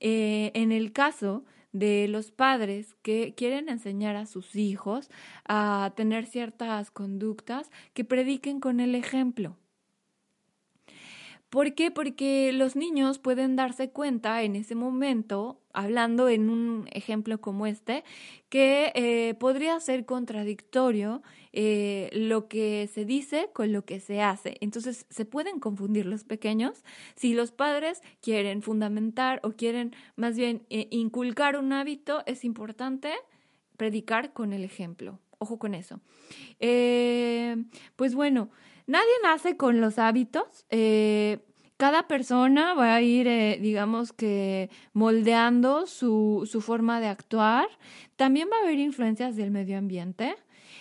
eh, 0.00 0.50
en 0.54 0.72
el 0.72 0.92
caso 0.92 1.44
de 1.72 2.08
los 2.08 2.30
padres 2.30 2.94
que 3.02 3.34
quieren 3.36 3.68
enseñar 3.68 4.16
a 4.16 4.26
sus 4.26 4.56
hijos 4.56 5.10
a 5.46 5.92
tener 5.96 6.26
ciertas 6.26 6.90
conductas 6.90 7.70
que 7.94 8.04
prediquen 8.04 8.60
con 8.60 8.80
el 8.80 8.94
ejemplo. 8.94 9.56
¿Por 11.50 11.74
qué? 11.74 11.92
Porque 11.92 12.52
los 12.52 12.74
niños 12.74 13.20
pueden 13.20 13.54
darse 13.54 13.90
cuenta 13.90 14.42
en 14.42 14.56
ese 14.56 14.74
momento, 14.74 15.60
hablando 15.72 16.28
en 16.28 16.50
un 16.50 16.88
ejemplo 16.90 17.40
como 17.40 17.68
este, 17.68 18.02
que 18.48 18.90
eh, 18.96 19.34
podría 19.34 19.78
ser 19.78 20.06
contradictorio 20.06 21.22
eh, 21.52 22.10
lo 22.12 22.48
que 22.48 22.88
se 22.92 23.04
dice 23.04 23.48
con 23.52 23.72
lo 23.72 23.84
que 23.84 24.00
se 24.00 24.20
hace. 24.20 24.56
Entonces 24.60 25.06
se 25.08 25.24
pueden 25.24 25.60
confundir 25.60 26.06
los 26.06 26.24
pequeños 26.24 26.84
si 27.14 27.32
los 27.32 27.52
padres 27.52 28.02
quieren 28.20 28.60
fundamentar 28.60 29.40
o 29.44 29.52
quieren 29.52 29.94
más 30.16 30.36
bien 30.36 30.66
eh, 30.68 30.88
inculcar 30.90 31.56
un 31.56 31.72
hábito, 31.72 32.24
es 32.26 32.44
importante 32.44 33.12
predicar 33.76 34.32
con 34.32 34.52
el 34.52 34.64
ejemplo. 34.64 35.20
Ojo 35.38 35.58
con 35.58 35.74
eso. 35.74 36.00
pues 36.58 38.14
bueno, 38.14 38.50
Nadie 38.86 39.12
nace 39.22 39.56
con 39.56 39.80
los 39.80 39.98
hábitos. 39.98 40.64
Eh, 40.70 41.38
cada 41.76 42.06
persona 42.06 42.74
va 42.74 42.94
a 42.94 43.02
ir, 43.02 43.26
eh, 43.26 43.58
digamos 43.60 44.12
que, 44.12 44.70
moldeando 44.92 45.86
su, 45.86 46.48
su, 46.50 46.60
forma 46.60 47.00
de 47.00 47.08
actuar. 47.08 47.66
También 48.14 48.48
va 48.50 48.58
a 48.58 48.62
haber 48.62 48.78
influencias 48.78 49.34
del 49.36 49.50
medio 49.50 49.76
ambiente. 49.76 50.36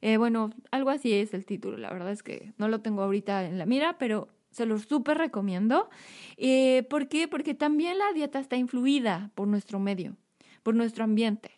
Eh, 0.00 0.16
bueno, 0.16 0.50
algo 0.70 0.90
así 0.90 1.12
es 1.12 1.34
el 1.34 1.44
título, 1.44 1.76
la 1.76 1.92
verdad 1.92 2.12
es 2.12 2.22
que 2.22 2.52
no 2.56 2.68
lo 2.68 2.80
tengo 2.80 3.02
ahorita 3.02 3.44
en 3.44 3.58
la 3.58 3.66
mira, 3.66 3.98
pero 3.98 4.28
se 4.50 4.64
lo 4.64 4.78
súper 4.78 5.18
recomiendo. 5.18 5.88
Eh, 6.36 6.84
¿Por 6.88 7.08
qué? 7.08 7.28
Porque 7.28 7.54
también 7.54 7.98
la 7.98 8.12
dieta 8.12 8.38
está 8.38 8.56
influida 8.56 9.30
por 9.34 9.48
nuestro 9.48 9.78
medio, 9.78 10.16
por 10.62 10.74
nuestro 10.74 11.04
ambiente. 11.04 11.50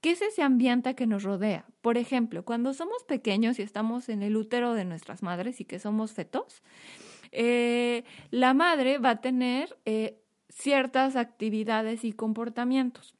¿Qué 0.00 0.10
es 0.10 0.22
ese 0.22 0.42
ambiente 0.42 0.94
que 0.94 1.06
nos 1.06 1.22
rodea? 1.22 1.66
Por 1.80 1.96
ejemplo, 1.96 2.44
cuando 2.44 2.74
somos 2.74 3.02
pequeños 3.04 3.58
y 3.58 3.62
estamos 3.62 4.08
en 4.08 4.22
el 4.22 4.36
útero 4.36 4.74
de 4.74 4.84
nuestras 4.84 5.22
madres 5.22 5.60
y 5.60 5.64
que 5.64 5.78
somos 5.78 6.12
fetos, 6.12 6.62
la 7.32 8.54
madre 8.54 8.98
va 8.98 9.10
a 9.10 9.20
tener 9.20 9.76
ciertas 10.48 11.16
actividades 11.16 12.04
y 12.04 12.12
comportamientos. 12.12 13.15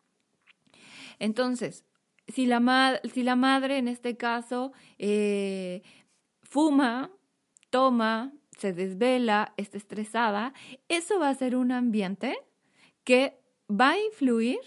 Entonces, 1.18 1.84
si 2.28 2.46
la, 2.46 3.00
si 3.12 3.22
la 3.22 3.36
madre 3.36 3.78
en 3.78 3.88
este 3.88 4.16
caso 4.16 4.72
eh, 4.98 5.82
fuma, 6.42 7.10
toma, 7.70 8.32
se 8.58 8.72
desvela, 8.72 9.54
está 9.56 9.76
estresada, 9.76 10.54
eso 10.88 11.18
va 11.18 11.28
a 11.28 11.34
ser 11.34 11.56
un 11.56 11.72
ambiente 11.72 12.38
que 13.04 13.38
va 13.70 13.90
a 13.90 14.00
influir 14.00 14.58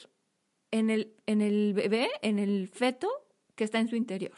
en 0.71 0.89
el, 0.89 1.15
en 1.25 1.41
el 1.41 1.73
bebé, 1.73 2.09
en 2.21 2.39
el 2.39 2.67
feto 2.67 3.09
que 3.55 3.63
está 3.63 3.79
en 3.79 3.87
su 3.87 3.95
interior. 3.95 4.35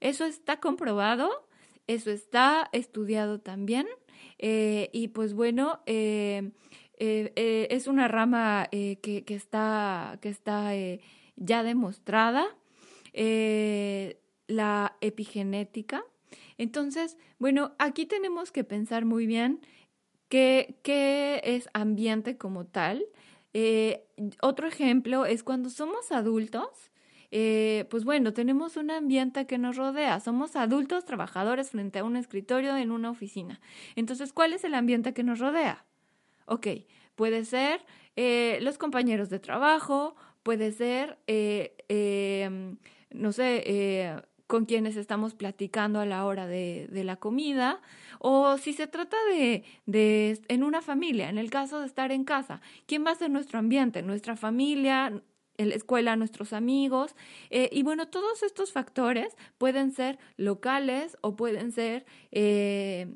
Eso 0.00 0.24
está 0.24 0.60
comprobado, 0.60 1.48
eso 1.86 2.10
está 2.10 2.68
estudiado 2.72 3.40
también 3.40 3.86
eh, 4.38 4.90
y 4.92 5.08
pues 5.08 5.34
bueno, 5.34 5.80
eh, 5.86 6.52
eh, 7.04 7.32
eh, 7.34 7.66
es 7.72 7.88
una 7.88 8.06
rama 8.06 8.68
eh, 8.70 9.00
que, 9.02 9.24
está, 9.34 10.20
que 10.22 10.28
está 10.28 10.70
ya 11.34 11.64
demostrada, 11.64 12.46
la 14.46 14.96
epigenética. 15.00 16.04
Entonces, 16.58 17.16
bueno, 17.40 17.72
aquí 17.80 18.06
tenemos 18.06 18.52
que 18.52 18.62
pensar 18.62 19.04
muy 19.04 19.26
bien 19.26 19.60
qué, 20.28 20.76
qué 20.84 21.40
es 21.42 21.68
ambiente 21.72 22.38
como 22.38 22.66
tal. 22.66 23.04
otro 24.40 24.68
ejemplo 24.68 25.26
es 25.26 25.42
cuando 25.42 25.70
somos 25.70 26.12
adultos, 26.12 26.92
pues 27.32 28.04
bueno, 28.04 28.32
tenemos 28.32 28.76
un 28.76 28.92
ambiente 28.92 29.48
que 29.48 29.58
nos 29.58 29.76
rodea, 29.76 30.20
somos 30.20 30.54
adultos 30.54 31.04
trabajadores 31.04 31.70
frente 31.70 31.98
a 31.98 32.04
un 32.04 32.14
escritorio 32.14 32.76
en 32.76 32.92
una 32.92 33.10
oficina. 33.10 33.60
Entonces, 33.96 34.32
¿cuál 34.32 34.52
es 34.52 34.62
el 34.62 34.74
ambiente 34.74 35.12
que 35.12 35.24
nos 35.24 35.40
rodea? 35.40 35.84
Ok, 36.46 36.66
puede 37.14 37.44
ser 37.44 37.84
eh, 38.16 38.58
los 38.62 38.78
compañeros 38.78 39.30
de 39.30 39.38
trabajo, 39.38 40.16
puede 40.42 40.72
ser, 40.72 41.18
eh, 41.26 41.74
em, 41.88 42.76
no 43.10 43.32
sé, 43.32 43.62
eh, 43.66 44.20
con 44.46 44.66
quienes 44.66 44.96
estamos 44.96 45.34
platicando 45.34 45.98
a 46.00 46.06
la 46.06 46.26
hora 46.26 46.46
de, 46.46 46.88
de, 46.90 47.04
la 47.04 47.16
comida, 47.16 47.80
o 48.18 48.58
si 48.58 48.74
se 48.74 48.86
trata 48.86 49.16
de, 49.30 49.64
de, 49.86 50.40
en 50.48 50.62
una 50.62 50.82
familia, 50.82 51.30
en 51.30 51.38
el 51.38 51.50
caso 51.50 51.80
de 51.80 51.86
estar 51.86 52.12
en 52.12 52.24
casa, 52.24 52.60
¿quién 52.86 53.04
va 53.06 53.12
a 53.12 53.14
ser 53.14 53.30
nuestro 53.30 53.58
ambiente? 53.58 54.02
Nuestra 54.02 54.36
familia, 54.36 55.22
la 55.58 55.74
escuela, 55.74 56.16
nuestros 56.16 56.52
amigos. 56.52 57.14
Eh, 57.50 57.68
y 57.72 57.82
bueno, 57.82 58.08
todos 58.08 58.42
estos 58.42 58.72
factores 58.72 59.36
pueden 59.58 59.92
ser 59.92 60.18
locales 60.36 61.16
o 61.20 61.36
pueden 61.36 61.72
ser 61.72 62.04
eh, 62.30 63.08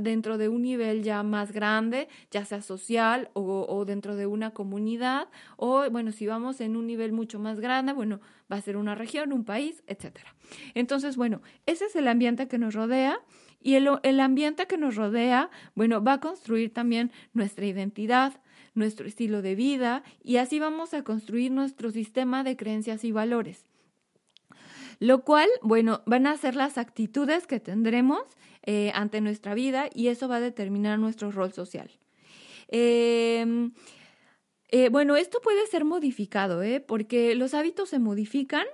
dentro 0.00 0.38
de 0.38 0.48
un 0.48 0.62
nivel 0.62 1.02
ya 1.02 1.22
más 1.22 1.52
grande, 1.52 2.08
ya 2.30 2.44
sea 2.44 2.62
social 2.62 3.30
o, 3.34 3.84
dentro 3.84 4.16
de 4.16 4.26
una 4.26 4.52
comunidad. 4.52 5.28
O 5.56 5.88
bueno, 5.90 6.12
si 6.12 6.26
vamos 6.26 6.60
en 6.60 6.76
un 6.76 6.86
nivel 6.86 7.12
mucho 7.12 7.38
más 7.38 7.60
grande, 7.60 7.92
bueno, 7.92 8.20
va 8.50 8.56
a 8.56 8.60
ser 8.60 8.76
una 8.76 8.94
región, 8.94 9.32
un 9.32 9.44
país, 9.44 9.82
etc. 9.86 10.18
Entonces, 10.74 11.16
bueno, 11.16 11.42
ese 11.66 11.86
es 11.86 11.96
el 11.96 12.08
ambiente 12.08 12.48
que 12.48 12.58
nos 12.58 12.74
rodea. 12.74 13.20
Y 13.60 13.74
el, 13.74 13.88
el 14.04 14.20
ambiente 14.20 14.66
que 14.66 14.78
nos 14.78 14.94
rodea, 14.94 15.50
bueno, 15.74 16.02
va 16.02 16.14
a 16.14 16.20
construir 16.20 16.72
también 16.72 17.10
nuestra 17.32 17.66
identidad, 17.66 18.40
nuestro 18.76 19.06
estilo 19.06 19.42
de 19.42 19.54
vida 19.54 20.02
y 20.22 20.36
así 20.36 20.58
vamos 20.58 20.94
a 20.94 21.02
construir 21.02 21.50
nuestro 21.50 21.90
sistema 21.90 22.44
de 22.44 22.56
creencias 22.56 23.04
y 23.04 23.12
valores. 23.12 23.64
Lo 24.98 25.22
cual, 25.22 25.48
bueno, 25.62 26.02
van 26.06 26.26
a 26.26 26.36
ser 26.36 26.54
las 26.54 26.78
actitudes 26.78 27.46
que 27.46 27.60
tendremos 27.60 28.22
eh, 28.62 28.92
ante 28.94 29.20
nuestra 29.20 29.54
vida 29.54 29.90
y 29.94 30.08
eso 30.08 30.28
va 30.28 30.36
a 30.36 30.40
determinar 30.40 30.98
nuestro 30.98 31.30
rol 31.30 31.52
social. 31.52 31.90
Em, 32.68 33.72
eh, 34.68 34.88
bueno, 34.88 35.16
esto 35.16 35.40
puede 35.40 35.66
ser 35.66 35.84
modificado, 35.84 36.62
¿eh? 36.62 36.80
porque 36.80 37.34
los 37.34 37.54
hábitos 37.54 37.90
se 37.90 37.98
modifican 37.98 38.66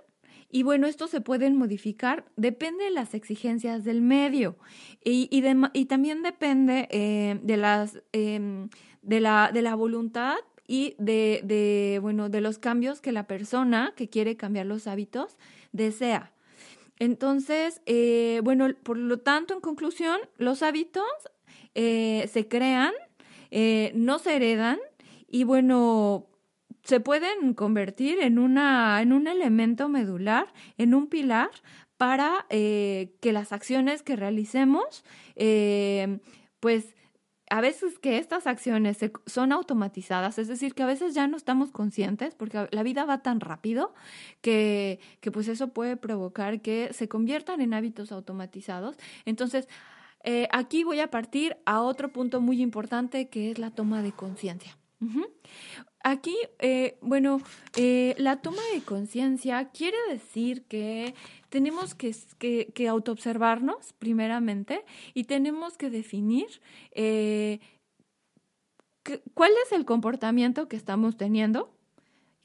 Y 0.55 0.65
bueno, 0.65 0.87
estos 0.87 1.09
se 1.09 1.23
pueden 1.23 1.57
modificar, 1.57 2.27
depende 2.37 2.85
de 2.85 2.91
las 2.91 3.15
exigencias 3.15 3.85
del 3.85 4.03
medio 4.03 4.57
y, 5.03 5.29
y, 5.31 5.85
también 5.87 6.23
depende 6.23 6.89
eh, 6.91 7.41
de, 7.43 7.57
las, 7.57 8.03
em, 8.13 8.69
de, 9.03 9.21
la, 9.21 9.51
de 9.53 9.63
la 9.63 9.75
voluntad 9.75 10.37
y 10.67 10.95
de, 10.99 11.43
de, 11.45 11.99
bueno, 12.01 12.29
de 12.29 12.41
los 12.41 12.59
cambios 12.59 13.01
que 13.01 13.13
la 13.13 13.27
persona 13.27 13.93
que 13.97 14.09
quiere 14.09 14.37
cambiar 14.37 14.67
los 14.67 14.87
hábitos 14.87 15.37
desea. 15.73 16.33
Entonces, 16.99 17.83
eh, 17.87 18.41
bueno, 18.45 18.69
por 18.83 18.97
lo 18.97 19.19
tanto, 19.19 19.55
en 19.55 19.61
conclusión, 19.61 20.21
los 20.39 20.63
hábitos 20.63 21.05
eh, 21.75 22.29
se 22.33 22.49
crean, 22.49 22.93
no 23.95 24.19
se 24.19 24.37
heredan 24.37 24.79
y 25.29 25.45
bueno, 25.45 26.27
se 26.85 27.01
pueden 27.01 27.55
convertir 27.55 28.19
en, 28.21 28.39
una, 28.39 29.01
en 29.03 29.13
un 29.13 29.27
elemento 29.27 29.89
medular, 29.89 30.53
en 30.79 30.95
un 30.95 31.07
pilar 31.07 31.51
para 31.97 32.47
eh, 32.51 33.15
que 33.21 33.33
las 33.33 33.53
acciones 33.53 34.03
que 34.03 34.17
realicemos, 34.17 35.05
eh, 35.37 36.19
pues 36.59 36.97
a 37.53 37.61
veces 37.61 37.99
que 37.99 38.17
estas 38.17 38.47
acciones 38.47 38.97
son 39.27 39.53
automatizadas, 39.53 40.39
es 40.39 40.49
decir, 40.49 40.75
que 40.75 40.85
a 40.85 40.87
veces 40.87 41.13
ya 41.13 41.27
no 41.27 41.37
estamos 41.37 41.71
conscientes 41.71 42.35
porque 42.35 42.67
la 42.71 42.83
vida 42.83 43.05
va 43.05 43.23
tan 43.23 43.41
rápido 43.41 43.93
que, 44.41 45.01
que 45.21 45.31
pues 45.31 45.49
eso 45.49 45.69
puede 45.69 45.99
provocar 45.99 46.63
que 46.63 46.95
se 46.95 47.09
conviertan 47.09 47.61
en 47.61 47.75
hábitos 47.75 48.11
automatizados. 48.11 48.97
Entonces, 49.27 49.69
eh, 50.25 50.49
aquí 50.51 50.83
voy 50.83 51.01
a 51.01 51.11
partir 51.11 51.59
a 51.67 51.83
otro 51.83 52.11
punto 52.11 52.41
muy 52.41 52.63
importante 52.63 53.29
que 53.29 53.51
es 53.51 53.59
la 53.59 53.71
toma 53.71 54.01
de 54.01 54.13
conciencia. 54.13 54.79
Aquí, 56.05 56.37
eh, 56.59 56.99
bueno, 57.01 57.41
eh, 57.77 58.15
la 58.19 58.43
toma 58.43 58.63
de 58.75 58.81
conciencia 58.83 59.71
quiere 59.71 59.97
decir 60.11 60.65
que 60.65 61.15
tenemos 61.49 61.95
que, 61.95 62.13
que, 62.75 62.89
autoobservarnos 62.89 63.93
primeramente 63.95 64.85
y 65.15 65.25
tenemos 65.25 65.77
que 65.77 65.91
definir 65.91 66.47
eh, 66.91 67.61
cuál 69.35 69.53
es 69.65 69.73
el 69.73 69.85
comportamiento 69.85 70.69
que 70.69 70.77
estamos 70.77 71.17
teniendo 71.17 71.73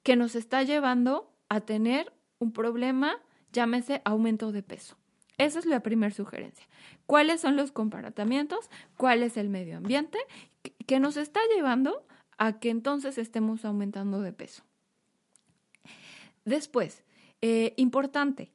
que 0.03 0.15
nos 0.15 0.35
está 0.35 0.61
llevando 0.61 1.33
a 1.49 1.61
tener 1.61 2.13
un 2.39 2.53
problema, 2.53 3.19
llámese 3.51 4.01
aumento 4.05 4.51
de 4.51 4.61
peso. 4.61 4.97
Esa 5.39 5.59
es 5.59 5.65
la 5.65 5.81
primera 5.81 6.13
sugerencia. 6.13 6.67
¿Cuáles 7.05 7.41
son 7.41 7.55
los 7.55 7.71
comportamientos? 7.71 8.69
¿Cuál 8.97 9.23
es 9.23 9.37
el 9.37 9.49
medio 9.49 9.77
ambiente 9.77 10.17
que 10.85 10.99
nos 10.99 11.17
está 11.17 11.39
llevando 11.55 12.05
a 12.38 12.60
que 12.60 12.70
entonces 12.70 13.17
estemos 13.17 13.65
aumentando 13.65 14.22
de 14.22 14.34
peso. 14.34 14.63
Después, 16.46 17.03
eh, 17.41 17.74
importante, 17.77 18.51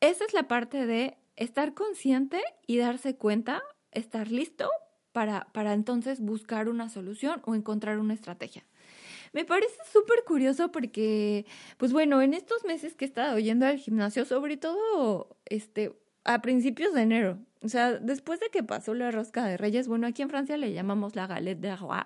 esa 0.00 0.24
es 0.24 0.34
la 0.34 0.48
parte 0.48 0.86
de 0.86 1.16
estar 1.36 1.74
consciente 1.74 2.42
y 2.66 2.78
darse 2.78 3.16
cuenta, 3.16 3.62
estar 3.92 4.30
listo 4.30 4.68
para, 5.12 5.46
para 5.52 5.72
entonces 5.72 6.20
buscar 6.20 6.68
una 6.68 6.88
solución 6.88 7.40
o 7.44 7.54
encontrar 7.54 7.98
una 7.98 8.14
estrategia. 8.14 8.66
Me 9.32 9.44
parece 9.44 9.76
súper 9.92 10.24
curioso 10.24 10.70
porque, 10.70 11.46
pues 11.76 11.92
bueno, 11.92 12.22
en 12.22 12.34
estos 12.34 12.64
meses 12.64 12.94
que 12.94 13.04
he 13.04 13.08
estado 13.08 13.38
yendo 13.38 13.66
al 13.66 13.78
gimnasio, 13.78 14.24
sobre 14.24 14.56
todo 14.56 15.36
este, 15.46 15.96
a 16.24 16.40
principios 16.40 16.94
de 16.94 17.02
enero, 17.02 17.38
o 17.64 17.68
sea, 17.68 17.94
después 17.94 18.40
de 18.40 18.50
que 18.50 18.62
pasó 18.62 18.92
la 18.94 19.10
rosca 19.10 19.46
de 19.46 19.56
Reyes, 19.56 19.88
bueno, 19.88 20.06
aquí 20.06 20.20
en 20.20 20.28
Francia 20.28 20.58
le 20.58 20.72
llamamos 20.74 21.16
la 21.16 21.26
galette 21.26 21.60
de 21.60 21.74
roi. 21.76 22.02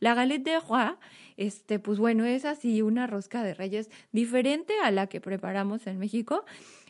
La 0.00 0.14
galette 0.14 0.44
de 0.44 0.60
roi, 0.60 0.96
este, 1.36 1.78
pues 1.78 1.98
bueno, 1.98 2.24
es 2.24 2.46
así 2.46 2.80
una 2.80 3.06
rosca 3.06 3.42
de 3.42 3.52
Reyes 3.52 3.90
diferente 4.12 4.72
a 4.82 4.90
la 4.90 5.06
que 5.06 5.20
preparamos 5.20 5.86
en 5.86 5.98
México. 5.98 6.44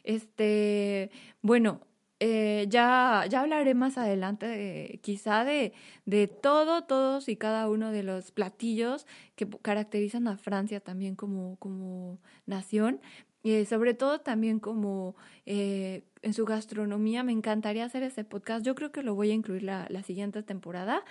Este, 0.04 1.11
bueno, 1.42 1.80
eh, 2.21 2.66
ya, 2.68 3.26
ya 3.28 3.40
hablaré 3.40 3.75
más 3.75 3.99
adelante 3.99 5.00
quizá 5.02 5.45
de, 5.45 5.73
de 6.06 6.28
todo, 6.28 6.84
todos 6.84 7.28
y 7.28 7.36
cada 7.36 7.69
uno 7.69 7.91
de 7.91 8.04
los 8.04 8.30
platillos 8.30 9.06
que 9.34 9.49
caracterizan 9.49 10.28
a 10.28 10.36
Francia 10.38 10.78
también 10.78 11.17
como, 11.17 11.56
como 11.56 12.21
nación, 12.47 13.00
y 13.45 13.67
sobre 13.67 13.93
todo 13.93 14.21
también 14.23 14.59
como 14.59 15.15
eh, 15.45 16.02
en 16.23 16.33
su 16.33 16.47
gastronomía. 16.47 17.23
Me 17.23 17.33
encantaría 17.33 17.85
hacer 17.85 18.02
ese 18.02 18.25
podcast. 18.25 18.65
Yo 18.65 18.75
creo 18.75 18.91
que 18.91 19.02
lo 19.02 19.15
voy 19.15 19.30
a 19.30 19.35
incluir 19.35 19.63
la, 19.63 19.87
la, 19.91 20.02
siguiente 20.02 20.43
temporada. 20.43 21.04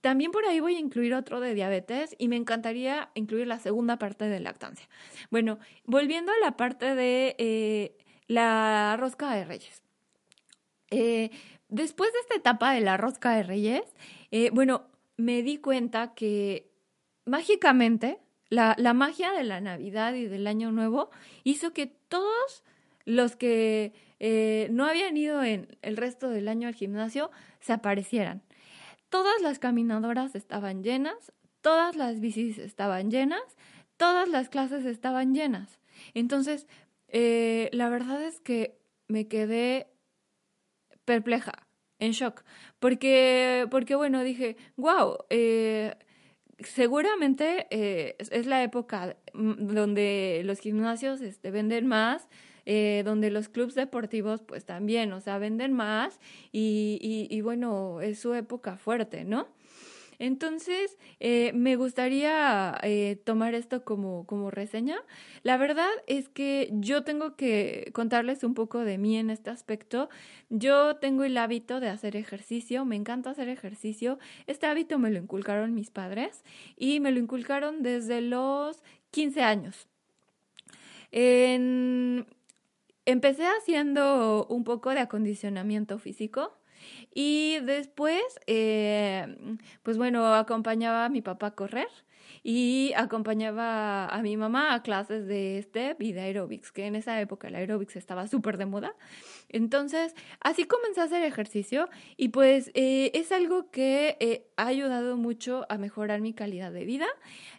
También 0.00 0.32
por 0.32 0.46
ahí 0.46 0.58
voy 0.58 0.76
a 0.76 0.80
incluir 0.80 1.14
otro 1.14 1.38
de 1.38 1.52
diabetes 1.52 2.16
y 2.18 2.28
me 2.28 2.36
encantaría 2.36 3.10
incluir 3.14 3.46
la 3.46 3.58
segunda 3.58 3.98
parte 3.98 4.24
de 4.24 4.40
lactancia. 4.40 4.88
Bueno, 5.30 5.58
volviendo 5.84 6.32
a 6.32 6.38
la 6.42 6.56
parte 6.56 6.94
de 6.94 7.36
eh, 7.38 7.98
la 8.26 8.96
rosca 8.98 9.34
de 9.34 9.44
reyes. 9.44 9.82
Eh, 10.90 11.30
después 11.68 12.10
de 12.14 12.20
esta 12.20 12.36
etapa 12.36 12.72
de 12.72 12.80
la 12.80 12.96
rosca 12.96 13.32
de 13.36 13.42
reyes, 13.42 13.82
bueno, 14.52 14.86
me 15.18 15.42
di 15.42 15.58
cuenta 15.58 16.14
que 16.14 16.70
mágicamente 17.26 18.18
la, 18.48 18.74
la 18.78 18.94
magia 18.94 19.32
de 19.32 19.44
la 19.44 19.60
Navidad 19.60 20.14
y 20.14 20.26
del 20.26 20.46
Año 20.46 20.72
Nuevo 20.72 21.10
hizo 21.44 21.72
que 21.72 21.86
todos 21.86 22.64
los 23.04 23.36
que 23.36 23.92
eh, 24.18 24.68
no 24.70 24.86
habían 24.86 25.16
ido 25.16 25.42
en 25.42 25.76
el 25.82 25.96
resto 25.96 26.28
del 26.28 26.48
año 26.48 26.68
al 26.68 26.74
gimnasio 26.74 27.30
se 27.60 27.72
aparecieran. 27.72 28.42
Todas 29.08 29.40
las 29.42 29.58
caminadoras 29.58 30.34
estaban 30.34 30.82
llenas, 30.82 31.32
todas 31.60 31.96
las 31.96 32.20
bicis 32.20 32.58
estaban 32.58 33.10
llenas, 33.10 33.42
todas 33.96 34.28
las 34.28 34.48
clases 34.48 34.84
estaban 34.84 35.34
llenas. 35.34 35.78
Entonces, 36.14 36.66
eh, 37.08 37.70
la 37.72 37.88
verdad 37.88 38.22
es 38.22 38.40
que 38.40 38.78
me 39.08 39.28
quedé 39.28 39.88
perpleja, 41.04 41.52
en 41.98 42.12
shock, 42.12 42.42
porque, 42.78 43.66
porque 43.70 43.94
bueno, 43.94 44.22
dije, 44.22 44.56
wow, 44.76 45.16
seguramente 46.58 47.66
eh, 47.70 48.16
es 48.18 48.46
la 48.46 48.62
época 48.62 49.16
mm, 49.34 49.74
donde 49.74 50.42
los 50.44 50.60
gimnasios 50.60 51.20
este, 51.20 51.50
venden 51.50 51.86
más, 51.86 52.28
eh, 52.64 53.02
donde 53.04 53.30
los 53.30 53.48
clubes 53.48 53.74
deportivos 53.74 54.42
pues 54.42 54.64
también, 54.64 55.12
o 55.12 55.20
sea, 55.20 55.38
venden 55.38 55.72
más 55.72 56.18
y, 56.52 56.98
y, 57.00 57.34
y 57.34 57.40
bueno, 57.40 58.00
es 58.00 58.18
su 58.18 58.34
época 58.34 58.76
fuerte, 58.76 59.24
¿no? 59.24 59.46
Entonces, 60.18 60.96
eh, 61.20 61.52
me 61.54 61.76
gustaría 61.76 62.78
eh, 62.82 63.20
tomar 63.24 63.54
esto 63.54 63.84
como, 63.84 64.26
como 64.26 64.50
reseña. 64.50 64.98
La 65.42 65.56
verdad 65.56 65.90
es 66.06 66.28
que 66.28 66.70
yo 66.72 67.04
tengo 67.04 67.36
que 67.36 67.90
contarles 67.92 68.44
un 68.44 68.54
poco 68.54 68.80
de 68.80 68.98
mí 68.98 69.16
en 69.16 69.30
este 69.30 69.50
aspecto. 69.50 70.08
Yo 70.48 70.96
tengo 70.96 71.24
el 71.24 71.36
hábito 71.38 71.80
de 71.80 71.88
hacer 71.88 72.16
ejercicio, 72.16 72.84
me 72.84 72.96
encanta 72.96 73.30
hacer 73.30 73.48
ejercicio. 73.48 74.18
Este 74.46 74.66
hábito 74.66 74.98
me 74.98 75.10
lo 75.10 75.18
inculcaron 75.18 75.74
mis 75.74 75.90
padres 75.90 76.44
y 76.76 77.00
me 77.00 77.12
lo 77.12 77.18
inculcaron 77.18 77.82
desde 77.82 78.20
los 78.20 78.82
15 79.10 79.42
años. 79.42 79.88
Empecé 83.06 83.46
haciendo 83.46 84.46
un 84.50 84.64
poco 84.64 84.90
de 84.90 84.98
acondicionamiento 84.98 85.96
físico 86.00 86.58
y 87.14 87.58
después, 87.60 88.22
eh, 88.46 89.58
pues 89.82 89.98
bueno, 89.98 90.34
acompañaba 90.34 91.04
a 91.04 91.08
mi 91.08 91.22
papá 91.22 91.48
a 91.48 91.54
correr 91.54 91.88
y 92.48 92.92
acompañaba 92.94 94.06
a 94.06 94.22
mi 94.22 94.36
mamá 94.36 94.72
a 94.72 94.84
clases 94.84 95.26
de 95.26 95.60
step 95.64 96.00
y 96.00 96.12
de 96.12 96.20
aerobics, 96.20 96.70
que 96.70 96.86
en 96.86 96.94
esa 96.94 97.20
época 97.20 97.48
el 97.48 97.56
aerobics 97.56 97.96
estaba 97.96 98.28
súper 98.28 98.56
de 98.56 98.66
moda. 98.66 98.94
Entonces, 99.48 100.14
así 100.38 100.62
comencé 100.62 101.00
a 101.00 101.04
hacer 101.04 101.24
ejercicio 101.24 101.88
y 102.16 102.28
pues 102.28 102.70
eh, 102.74 103.10
es 103.14 103.32
algo 103.32 103.72
que 103.72 104.16
eh, 104.20 104.46
ha 104.56 104.68
ayudado 104.68 105.16
mucho 105.16 105.66
a 105.68 105.76
mejorar 105.76 106.20
mi 106.20 106.34
calidad 106.34 106.70
de 106.70 106.84
vida. 106.84 107.06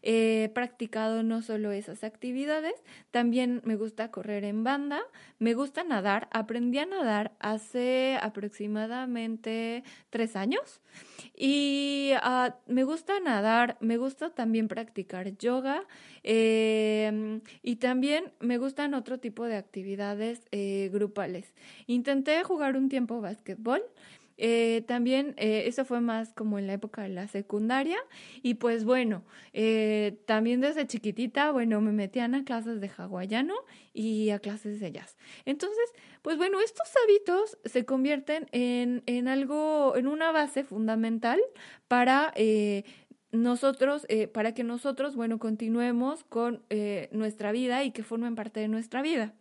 He 0.04 0.52
practicado 0.56 1.22
no 1.22 1.42
solo 1.42 1.74
esas 1.74 2.06
actividades, 2.06 2.76
también 3.12 3.62
me 3.66 3.76
gusta 3.76 4.10
correr 4.10 4.46
en 4.46 4.64
banda, 4.64 5.02
me 5.38 5.54
gusta 5.54 5.84
nadar, 5.84 6.30
aprendí 6.32 6.80
a 6.80 6.86
nadar 6.86 7.34
hace 7.40 8.18
aproximadamente 8.22 9.84
tres 10.12 10.38
años 10.38 10.82
y 11.36 12.12
ah, 12.22 12.56
me 12.68 12.86
gusta 12.86 13.20
nadar, 13.20 13.78
me 13.82 13.98
gusta 13.98 14.30
también 14.30 14.70
practicar 14.78 15.36
yoga 15.40 15.84
em, 16.22 17.42
y 17.64 17.78
también 17.78 18.32
me 18.40 18.60
gustan 18.60 18.94
otro 18.94 19.18
tipo 19.18 19.46
de 19.46 19.56
actividades 19.56 20.42
eh, 20.52 20.92
grupales. 20.94 21.52
Intenté 21.88 22.44
jugar 22.44 22.78
un 22.78 22.88
tiempo 22.88 23.20
básquetbol. 23.20 23.82
Eh, 24.40 24.84
también 24.88 25.34
eh, 25.38 25.64
eso 25.66 25.84
fue 25.84 26.00
más 26.00 26.32
como 26.34 26.60
en 26.60 26.68
la 26.68 26.74
época 26.74 27.02
de 27.02 27.10
la 27.10 27.28
secundaria 27.28 27.98
y 28.44 28.54
pues 28.54 28.86
bueno, 28.86 29.24
también 30.28 30.62
desde 30.62 30.86
chiquitita, 30.86 31.52
bueno, 31.52 31.82
me 31.82 31.92
metían 31.92 32.36
a 32.36 32.44
clases 32.44 32.80
de 32.80 32.92
hawaiano 32.96 33.56
y 33.96 34.30
a 34.30 34.38
clases 34.38 34.80
de 34.80 34.92
jazz. 34.92 35.18
Entonces, 35.46 35.92
pues 36.22 36.38
bueno, 36.38 36.62
estos 36.62 36.88
hábitos 37.04 37.58
se 37.66 37.84
convierten 37.84 38.46
en, 38.52 39.02
en 39.08 39.28
algo, 39.28 39.96
en 39.96 40.08
una 40.08 40.32
base 40.32 40.64
fundamental 40.64 41.40
para 41.88 42.32
nosotros, 43.44 44.06
para 44.34 44.54
que 44.54 44.64
nosotros, 44.64 45.16
bueno, 45.16 45.40
continuemos 45.40 46.24
con 46.24 46.64
nuestra 47.12 47.52
vida 47.52 47.84
y 47.84 47.92
que 47.92 48.04
formen 48.04 48.36
parte 48.36 48.60
de 48.60 48.68
nuestra 48.68 49.02
vida. 49.02 49.34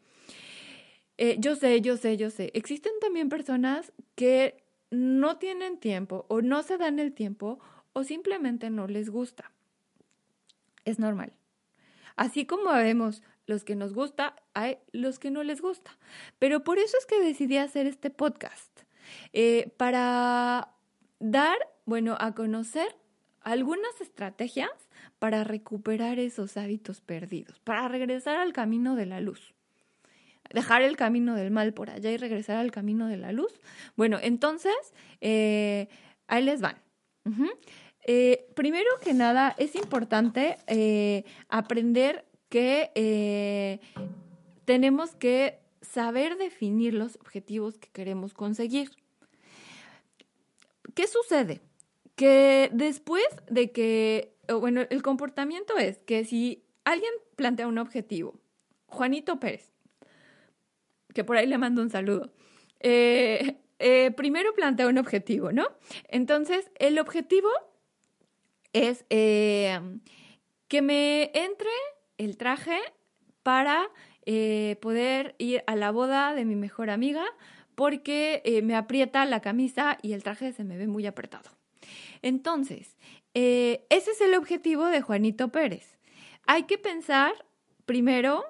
eh, 1.18 1.36
yo 1.38 1.56
sé, 1.56 1.80
yo 1.80 1.96
sé, 1.96 2.16
yo 2.16 2.30
sé, 2.30 2.50
existen 2.54 2.92
también 3.00 3.28
personas 3.28 3.92
que 4.14 4.62
no 4.90 5.38
tienen 5.38 5.78
tiempo 5.78 6.26
o 6.28 6.42
no 6.42 6.62
se 6.62 6.76
dan 6.76 6.98
el 6.98 7.12
tiempo 7.12 7.58
o 7.92 8.04
simplemente 8.04 8.70
no 8.70 8.86
les 8.86 9.10
gusta. 9.10 9.50
Es 10.84 10.98
normal. 10.98 11.32
Así 12.16 12.46
como 12.46 12.72
vemos 12.72 13.22
los 13.46 13.64
que 13.64 13.76
nos 13.76 13.94
gusta, 13.94 14.36
hay 14.54 14.78
los 14.92 15.18
que 15.18 15.30
no 15.30 15.42
les 15.42 15.60
gusta. 15.60 15.98
Pero 16.38 16.64
por 16.64 16.78
eso 16.78 16.96
es 16.98 17.06
que 17.06 17.20
decidí 17.20 17.56
hacer 17.56 17.86
este 17.86 18.10
podcast, 18.10 18.82
eh, 19.32 19.72
para 19.76 20.74
dar, 21.18 21.56
bueno, 21.84 22.16
a 22.20 22.34
conocer 22.34 22.94
algunas 23.46 24.00
estrategias 24.00 24.72
para 25.20 25.44
recuperar 25.44 26.18
esos 26.18 26.56
hábitos 26.56 27.00
perdidos, 27.00 27.60
para 27.60 27.86
regresar 27.86 28.38
al 28.38 28.52
camino 28.52 28.96
de 28.96 29.06
la 29.06 29.20
luz. 29.20 29.54
Dejar 30.52 30.82
el 30.82 30.96
camino 30.96 31.36
del 31.36 31.52
mal 31.52 31.72
por 31.72 31.88
allá 31.88 32.10
y 32.10 32.16
regresar 32.16 32.56
al 32.56 32.72
camino 32.72 33.06
de 33.06 33.16
la 33.16 33.30
luz. 33.30 33.52
Bueno, 33.94 34.18
entonces, 34.20 34.74
eh, 35.20 35.88
ahí 36.26 36.42
les 36.42 36.60
van. 36.60 36.76
Eh, 38.04 38.48
primero 38.56 38.90
que 39.00 39.14
nada, 39.14 39.54
es 39.58 39.76
importante 39.76 40.58
eh, 40.66 41.24
aprender 41.48 42.24
que 42.48 43.80
tenemos 44.64 45.14
que 45.14 45.60
saber 45.82 46.36
definir 46.36 46.94
los 46.94 47.14
objetivos 47.14 47.78
que 47.78 47.90
queremos 47.90 48.34
conseguir. 48.34 48.90
¿Qué 50.96 51.06
sucede? 51.06 51.60
Que 52.16 52.70
después 52.72 53.24
de 53.48 53.70
que 53.70 54.36
bueno, 54.54 54.82
el 54.90 55.02
comportamiento 55.02 55.76
es 55.76 55.98
que 55.98 56.24
si 56.24 56.64
alguien 56.84 57.12
plantea 57.34 57.66
un 57.66 57.78
objetivo, 57.78 58.38
Juanito 58.86 59.40
Pérez, 59.40 59.72
que 61.12 61.24
por 61.24 61.36
ahí 61.36 61.46
le 61.46 61.58
mando 61.58 61.82
un 61.82 61.90
saludo, 61.90 62.32
eh, 62.80 63.56
eh, 63.78 64.10
primero 64.12 64.54
plantea 64.54 64.86
un 64.86 64.98
objetivo, 64.98 65.52
¿no? 65.52 65.66
Entonces, 66.08 66.70
el 66.78 66.98
objetivo 66.98 67.48
es 68.72 69.04
eh, 69.10 69.80
que 70.68 70.82
me 70.82 71.30
entre 71.34 71.70
el 72.18 72.36
traje 72.36 72.78
para 73.42 73.88
poder 74.80 75.36
ir 75.38 75.62
a 75.68 75.76
la 75.76 75.92
boda 75.92 76.34
de 76.34 76.44
mi 76.44 76.56
mejor 76.56 76.90
amiga 76.90 77.24
porque 77.76 78.42
me 78.64 78.74
aprieta 78.74 79.24
la 79.24 79.40
camisa 79.40 79.98
y 80.02 80.14
el 80.14 80.24
traje 80.24 80.52
se 80.52 80.64
me 80.64 80.76
ve 80.76 80.88
muy 80.88 81.06
apretado. 81.06 81.55
Entonces, 82.22 82.96
eh, 83.34 83.86
ese 83.90 84.12
es 84.12 84.20
el 84.20 84.34
objetivo 84.34 84.86
de 84.86 85.02
Juanito 85.02 85.48
Pérez. 85.48 85.98
Hay 86.46 86.64
que 86.64 86.78
pensar 86.78 87.32
primero 87.84 88.44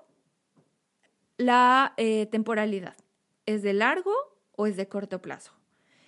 la 1.36 1.94
eh, 1.96 2.26
temporalidad. 2.26 2.96
¿Es 3.46 3.62
de 3.62 3.72
largo 3.72 4.12
o 4.52 4.66
es 4.66 4.76
de 4.76 4.88
corto 4.88 5.20
plazo? 5.20 5.52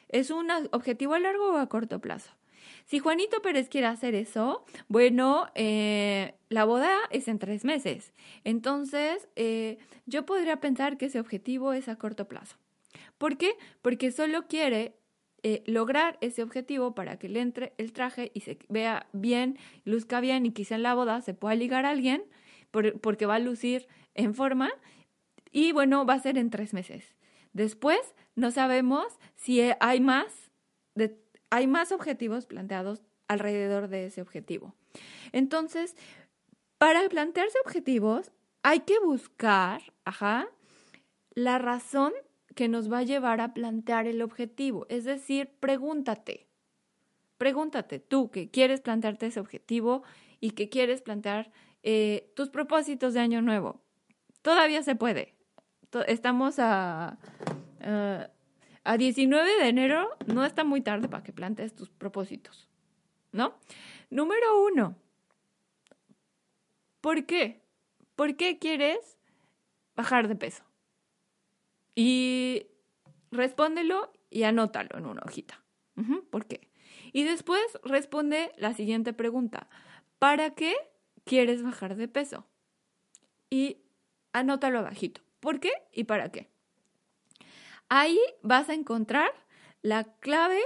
¿Es 0.09 0.31
un 0.31 0.51
objetivo 0.73 1.15
a 1.15 1.19
largo 1.19 1.55
o 1.55 1.57
a 1.59 1.69
corto 1.69 2.01
plazo? 2.01 2.31
Si 2.87 2.99
Juanito 2.99 3.43
Pérez 3.43 3.69
quiere 3.69 3.87
hacer 3.87 4.15
eso, 4.15 4.65
bueno, 4.89 5.49
eh, 5.55 6.35
la 6.49 6.65
boda 6.65 6.91
es 7.11 7.29
en 7.29 7.39
tres 7.39 7.65
meses. 7.65 8.13
Entonces, 8.45 9.29
yo 10.07 10.25
podría 10.25 10.61
pensar 10.61 10.97
que 10.97 11.07
ese 11.07 11.21
objetivo 11.21 11.73
es 11.73 11.89
a 11.89 11.97
corto 11.97 12.27
plazo. 12.29 12.57
¿Por 13.19 13.37
qué? 13.37 13.55
Porque 13.83 14.13
solo 14.13 14.47
quiere 14.47 14.98
eh, 15.43 15.63
lograr 15.67 16.19
ese 16.21 16.43
objetivo 16.43 16.95
para 16.95 17.19
que 17.19 17.29
le 17.29 17.41
entre 17.41 17.73
el 17.79 17.93
traje 17.93 18.33
y 18.35 18.41
se 18.41 18.59
vea 18.69 19.07
bien, 19.13 19.57
luzca 19.85 20.21
bien 20.21 20.47
y 20.47 20.51
quizá 20.51 20.75
en 20.75 20.83
la 20.83 20.95
boda 20.95 21.21
se 21.21 21.35
pueda 21.35 21.55
ligar 21.55 21.87
a 21.87 21.91
alguien 21.91 22.25
porque 22.71 23.27
va 23.27 23.37
a 23.37 23.39
lucir 23.39 23.87
en 24.15 24.35
forma 24.35 24.71
y 25.51 25.73
bueno, 25.73 26.05
va 26.05 26.15
a 26.15 26.21
ser 26.21 26.39
en 26.39 26.51
tres 26.51 26.75
meses. 26.75 27.15
Después 27.53 27.99
no 28.35 28.51
sabemos 28.51 29.07
si 29.37 29.61
hay 29.81 30.01
más, 30.01 30.51
hay 31.51 31.67
más 31.67 31.93
objetivos 31.93 32.47
planteados 32.47 33.03
alrededor 33.29 33.89
de 33.89 34.07
ese 34.07 34.23
objetivo. 34.23 34.75
Entonces, 35.33 35.97
para 36.79 37.09
plantearse 37.09 37.59
objetivos 37.65 38.33
hay 38.63 38.81
que 38.81 38.99
buscar, 38.99 39.83
ajá, 40.05 40.49
la 41.31 41.59
razón 41.59 42.13
que 42.59 42.67
nos 42.67 42.91
va 42.93 42.99
a 42.99 43.03
llevar 43.05 43.41
a 43.41 43.55
plantear 43.55 44.09
el 44.09 44.21
objetivo. 44.21 44.85
Es 44.89 45.05
decir, 45.05 45.49
pregúntate, 45.61 46.49
pregúntate 47.37 48.01
tú 48.01 48.33
que 48.33 48.51
quieres 48.51 48.81
plantearte 48.81 49.27
ese 49.27 49.39
objetivo 49.39 50.03
y 50.41 50.51
que 50.51 50.69
quieres 50.69 51.01
plantear 51.01 51.53
eh, 51.85 52.33
tus 52.35 52.49
propósitos 52.49 53.15
de 53.15 53.21
año 53.21 53.43
nuevo. 53.43 53.81
Todavía 54.43 54.83
se 54.83 54.97
puede. 54.97 55.37
Estamos 56.09 56.59
a, 56.59 57.19
a 58.83 58.97
19 58.97 59.63
de 59.63 59.69
enero, 59.69 60.09
no 60.27 60.45
está 60.45 60.65
muy 60.65 60.81
tarde 60.81 61.09
para 61.09 61.23
que 61.23 61.33
plantees 61.33 61.77
tus 61.77 61.91
propósitos, 61.91 62.69
¿no? 63.31 63.55
Número 64.11 64.65
uno, 64.65 64.97
¿por 67.01 67.25
qué? 67.25 67.63
¿Por 68.17 68.35
qué 68.35 68.59
quieres 68.59 69.17
bajar 69.95 70.27
de 70.27 70.35
peso? 70.35 70.68
Y 72.01 72.69
respóndelo 73.33 74.13
y 74.31 74.45
anótalo 74.45 74.97
en 74.97 75.07
una 75.07 75.23
hojita. 75.25 75.61
¿Por 76.31 76.47
qué? 76.47 76.71
Y 77.13 77.25
después 77.25 77.61
responde 77.83 78.53
la 78.57 78.73
siguiente 78.73 79.13
pregunta. 79.13 79.69
¿Para 80.21 80.51
qué 80.51 80.77
quieres 81.25 81.65
bajar 81.65 81.97
de 81.97 82.07
peso? 82.07 82.47
Y 83.51 83.79
anótalo 84.33 84.79
abajito. 84.79 85.23
¿Por 85.41 85.59
qué 85.59 85.73
y 85.93 86.05
para 86.05 86.31
qué? 86.31 86.49
Ahí 87.89 88.21
vas 88.43 88.69
a 88.69 88.75
encontrar 88.75 89.33
la 89.83 90.05
clave 90.21 90.63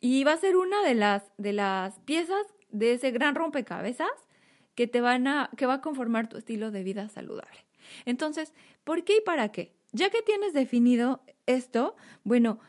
y 0.00 0.24
va 0.24 0.32
a 0.32 0.38
ser 0.38 0.56
una 0.56 0.82
de 0.82 0.96
las, 0.96 1.22
de 1.38 1.52
las 1.52 2.00
piezas 2.00 2.44
de 2.70 2.94
ese 2.94 3.12
gran 3.12 3.36
rompecabezas 3.36 4.10
que 4.74 4.88
te 4.88 5.00
van 5.00 5.28
a, 5.28 5.50
que 5.56 5.66
va 5.66 5.74
a 5.74 5.80
conformar 5.80 6.28
tu 6.28 6.36
estilo 6.36 6.72
de 6.72 6.82
vida 6.82 7.08
saludable. 7.08 7.64
Entonces, 8.06 8.52
¿por 8.82 9.04
qué 9.04 9.18
y 9.18 9.20
para 9.20 9.52
qué? 9.52 9.78
Ya 9.92 10.10
que 10.10 10.22
tienes 10.22 10.52
definido 10.52 11.22
esto, 11.46 11.96
bueno, 12.22 12.60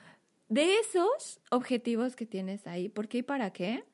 de 0.50 0.80
esos 0.80 1.40
objetivos 1.50 2.16
que 2.16 2.26
tienes 2.26 2.68
ahí, 2.68 2.90
¿por 2.90 3.08
qué 3.08 3.20
y 3.20 3.24
para 3.24 3.52
qué? 3.52 3.86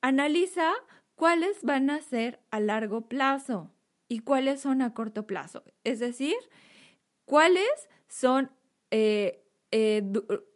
Analiza 0.00 0.72
cuáles 1.16 1.62
van 1.62 1.90
a 1.90 2.00
ser 2.00 2.40
a 2.50 2.60
largo 2.60 3.08
plazo 3.08 3.70
y 4.08 4.20
cuáles 4.20 4.60
son 4.60 4.80
a 4.80 4.94
corto 4.94 5.26
plazo. 5.26 5.64
Es 5.84 5.98
decir, 5.98 6.36
cuáles 7.24 7.68
son, 8.08 8.50
eh, 8.90 9.44
eh, 9.72 10.02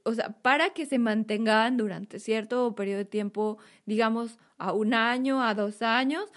o 0.04 0.14
sea, 0.14 0.30
para 0.40 0.70
que 0.70 0.86
se 0.86 0.98
mantengan 0.98 1.76
durante 1.76 2.18
cierto 2.18 2.74
periodo 2.74 2.98
de 2.98 3.04
tiempo, 3.04 3.58
digamos, 3.84 4.38
a 4.58 4.72
un 4.72 4.94
año, 4.94 5.42
a 5.42 5.54
dos 5.54 5.82
años 5.82 6.30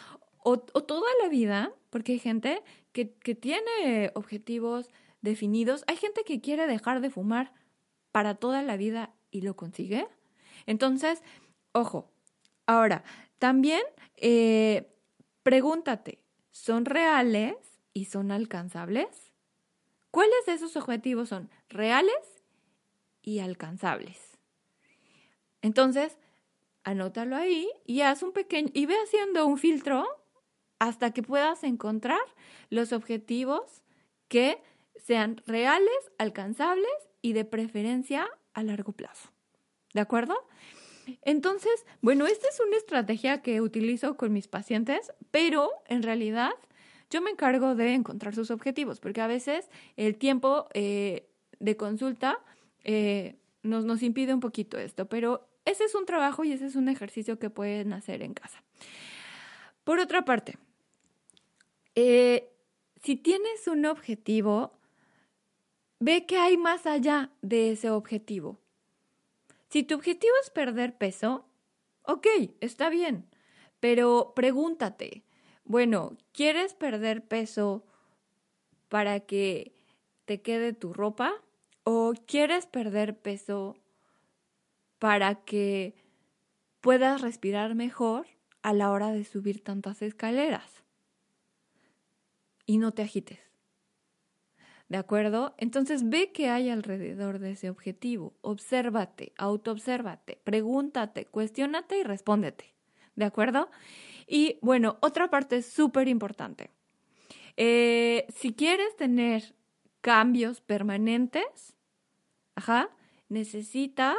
o, 0.44 0.58
toda 0.58 1.10
la 1.24 1.30
vida, 1.30 1.72
porque 1.90 2.14
hay 2.14 2.20
gente 2.20 2.62
que, 2.92 3.14
que 3.14 3.34
tiene 3.34 4.12
objetivos 4.14 4.92
definidos. 5.26 5.84
Hay 5.88 5.98
gente 5.98 6.24
que 6.24 6.40
quiere 6.40 6.68
dejar 6.68 7.02
de 7.02 7.10
fumar 7.10 7.52
para 8.14 8.36
toda 8.36 8.64
la 8.64 8.78
vida 8.78 9.14
y 9.30 9.42
lo 9.42 9.58
consigue. 9.58 10.08
Entonces, 10.66 11.22
ojo, 11.74 12.10
ahora, 12.66 13.04
también 13.40 13.82
eh, 14.16 14.96
pregúntate, 15.44 16.24
¿son 16.52 16.86
reales 16.86 17.56
y 17.94 18.06
son 18.06 18.32
alcanzables? 18.32 19.34
¿Cuáles 20.12 20.46
de 20.46 20.54
esos 20.54 20.78
objetivos 20.78 21.28
son 21.28 21.50
reales 21.68 22.42
y 23.22 23.40
alcanzables? 23.40 24.38
Entonces, 25.62 26.18
anótalo 26.86 27.36
ahí 27.36 27.68
y 27.86 28.02
haz 28.02 28.24
un 28.24 28.32
pequeño 28.32 28.70
y 28.74 28.86
ve 28.86 28.96
haciendo 29.04 29.46
un 29.46 29.58
filtro 29.58 30.08
hasta 30.80 31.12
que 31.12 31.24
puedas 31.24 31.64
encontrar 31.64 32.22
los 32.70 32.94
objetivos 32.94 33.84
que 34.28 34.62
sean 34.98 35.42
reales, 35.46 36.12
alcanzables 36.18 36.92
y 37.22 37.34
de 37.34 37.46
preferencia 37.46 38.28
a 38.54 38.64
largo 38.64 38.92
plazo. 38.92 39.32
¿De 39.94 40.02
acuerdo? 40.02 40.36
Entonces, 41.22 41.86
bueno, 42.02 42.26
esta 42.28 42.48
es 42.50 42.60
una 42.60 42.78
estrategia 42.78 43.42
que 43.42 43.62
utilizo 43.62 44.18
con 44.18 44.34
mis 44.34 44.48
pacientes, 44.48 45.12
pero 45.32 45.70
en 45.88 46.04
realidad 46.04 46.52
yo 47.10 47.22
me 47.22 47.32
encargo 47.32 47.76
de 47.76 47.94
encontrar 47.94 48.34
sus 48.34 48.52
objetivos, 48.52 49.00
porque 49.00 49.22
a 49.22 49.28
veces 49.28 49.70
el 49.96 50.18
tiempo 50.18 50.68
eh, 50.74 51.30
de 51.60 51.78
consulta 51.78 52.40
eh, 52.84 53.36
nos, 53.62 53.86
nos 53.86 54.02
impide 54.02 54.34
un 54.34 54.40
poquito 54.40 54.78
esto, 54.78 55.08
pero 55.08 55.48
ese 55.66 55.84
es 55.84 55.96
un 55.96 56.06
trabajo 56.06 56.44
y 56.44 56.52
ese 56.52 56.66
es 56.66 56.76
un 56.76 56.90
ejercicio 56.90 57.40
que 57.40 57.50
pueden 57.50 57.94
hacer 57.94 58.22
en 58.22 58.34
casa. 58.34 58.64
Por 59.84 60.00
otra 60.00 60.26
parte, 60.26 60.58
eh, 61.96 62.50
si 63.02 63.16
tienes 63.16 63.68
un 63.68 63.86
objetivo, 63.86 64.74
Ve 66.00 66.26
que 66.26 66.38
hay 66.38 66.58
más 66.58 66.86
allá 66.86 67.32
de 67.42 67.72
ese 67.72 67.90
objetivo. 67.90 68.60
Si 69.70 69.84
tu 69.84 69.96
objetivo 69.96 70.34
es 70.44 70.50
perder 70.50 70.98
peso, 70.98 71.46
ok, 72.04 72.28
está 72.62 72.90
bien, 72.90 73.28
pero 73.80 74.34
pregúntate, 74.36 75.24
bueno, 75.64 76.18
¿quieres 76.32 76.74
perder 76.74 77.28
peso 77.28 77.86
para 78.90 79.22
que 79.22 79.74
te 80.26 80.42
quede 80.42 80.74
tu 80.74 80.94
ropa 80.94 81.34
o 81.84 82.14
quieres 82.26 82.66
perder 82.66 83.18
peso 83.18 83.76
para 85.00 85.44
que 85.44 85.96
puedas 86.82 87.22
respirar 87.22 87.76
mejor 87.76 88.28
a 88.62 88.74
la 88.74 88.92
hora 88.92 89.12
de 89.12 89.24
subir 89.24 89.64
tantas 89.64 90.02
escaleras 90.02 90.84
y 92.66 92.80
no 92.80 92.92
te 92.92 93.04
agites. 93.04 93.40
¿De 94.88 94.98
acuerdo? 94.98 95.56
Entonces 95.58 96.10
ve 96.10 96.32
qué 96.32 96.50
hay 96.50 96.70
alrededor 96.70 97.40
de 97.40 97.52
ese 97.52 97.70
objetivo. 97.70 98.36
Obsérvate, 98.42 99.34
autoobsérvate, 99.38 100.40
pregúntate, 100.44 101.26
cuestiónate 101.26 102.00
y 102.00 102.04
respóndete. 102.04 102.76
¿De 103.16 103.26
acuerdo? 103.26 103.70
Y 104.28 104.60
bueno, 104.62 104.98
otra 105.02 105.30
parte 105.30 105.62
súper 105.64 106.08
importante. 106.08 106.70
Eh, 107.58 108.28
si 108.36 108.54
quieres 108.54 108.96
tener 108.96 109.56
cambios 110.02 110.62
permanentes, 110.62 111.76
ajá, 112.54 112.90
necesitas, 113.30 114.18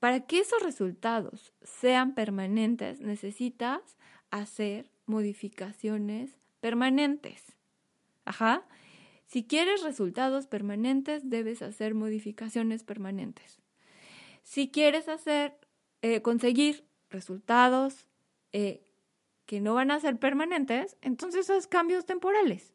para 0.00 0.26
que 0.26 0.40
esos 0.40 0.62
resultados 0.62 1.52
sean 1.62 2.14
permanentes, 2.14 3.00
necesitas 3.00 3.80
hacer 4.30 4.90
modificaciones 5.06 6.38
permanentes. 6.60 7.56
Ajá. 8.24 8.66
Si 9.30 9.44
quieres 9.44 9.84
resultados 9.84 10.48
permanentes, 10.48 11.30
debes 11.30 11.62
hacer 11.62 11.94
modificaciones 11.94 12.82
permanentes. 12.82 13.60
Si 14.42 14.72
quieres 14.72 15.08
hacer, 15.08 15.56
eh, 16.02 16.20
conseguir 16.20 16.84
resultados 17.10 18.08
eh, 18.52 18.82
que 19.46 19.60
no 19.60 19.74
van 19.74 19.92
a 19.92 20.00
ser 20.00 20.18
permanentes, 20.18 20.96
entonces 21.00 21.48
haz 21.48 21.68
cambios 21.68 22.06
temporales. 22.06 22.74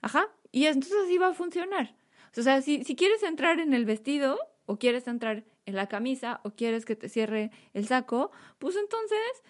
Ajá. 0.00 0.28
Y 0.52 0.66
entonces 0.66 0.94
así 1.04 1.18
va 1.18 1.30
a 1.30 1.34
funcionar. 1.34 1.96
O 2.38 2.42
sea, 2.42 2.62
si, 2.62 2.84
si 2.84 2.94
quieres 2.94 3.24
entrar 3.24 3.58
en 3.58 3.74
el 3.74 3.84
vestido 3.84 4.38
o 4.66 4.78
quieres 4.78 5.08
entrar 5.08 5.42
en 5.64 5.74
la 5.74 5.88
camisa 5.88 6.40
o 6.44 6.52
quieres 6.52 6.84
que 6.84 6.94
te 6.94 7.08
cierre 7.08 7.50
el 7.74 7.88
saco, 7.88 8.30
pues 8.60 8.76
entonces 8.76 9.42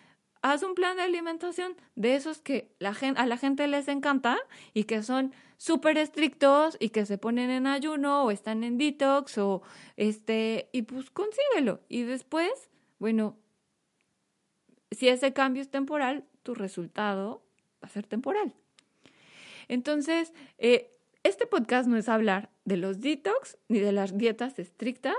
haz 0.52 0.62
un 0.62 0.76
plan 0.76 0.96
de 0.96 1.02
alimentación 1.02 1.74
de 1.96 2.14
esos 2.14 2.40
que 2.40 2.70
a 2.80 3.26
la 3.26 3.36
gente 3.36 3.66
les 3.66 3.88
encanta 3.88 4.38
y 4.74 4.84
que 4.84 5.02
son 5.02 5.32
súper 5.56 5.98
estrictos 5.98 6.76
y 6.78 6.90
que 6.90 7.04
se 7.04 7.18
ponen 7.18 7.50
en 7.50 7.66
ayuno 7.66 8.22
o 8.24 8.30
están 8.30 8.62
en 8.62 8.78
detox 8.78 9.38
o 9.38 9.62
este, 9.96 10.68
y 10.70 10.82
pues 10.82 11.10
consíguelo. 11.10 11.80
Y 11.88 12.02
después, 12.02 12.70
bueno, 13.00 13.36
si 14.92 15.08
ese 15.08 15.32
cambio 15.32 15.62
es 15.62 15.70
temporal, 15.70 16.24
tu 16.44 16.54
resultado 16.54 17.42
va 17.82 17.88
a 17.88 17.90
ser 17.90 18.06
temporal. 18.06 18.54
Entonces, 19.66 20.32
eh, 20.58 20.96
este 21.24 21.48
podcast 21.48 21.88
no 21.88 21.96
es 21.96 22.08
hablar 22.08 22.50
de 22.64 22.76
los 22.76 23.00
detox, 23.00 23.58
ni 23.66 23.80
de 23.80 23.90
las 23.90 24.16
dietas 24.16 24.60
estrictas, 24.60 25.16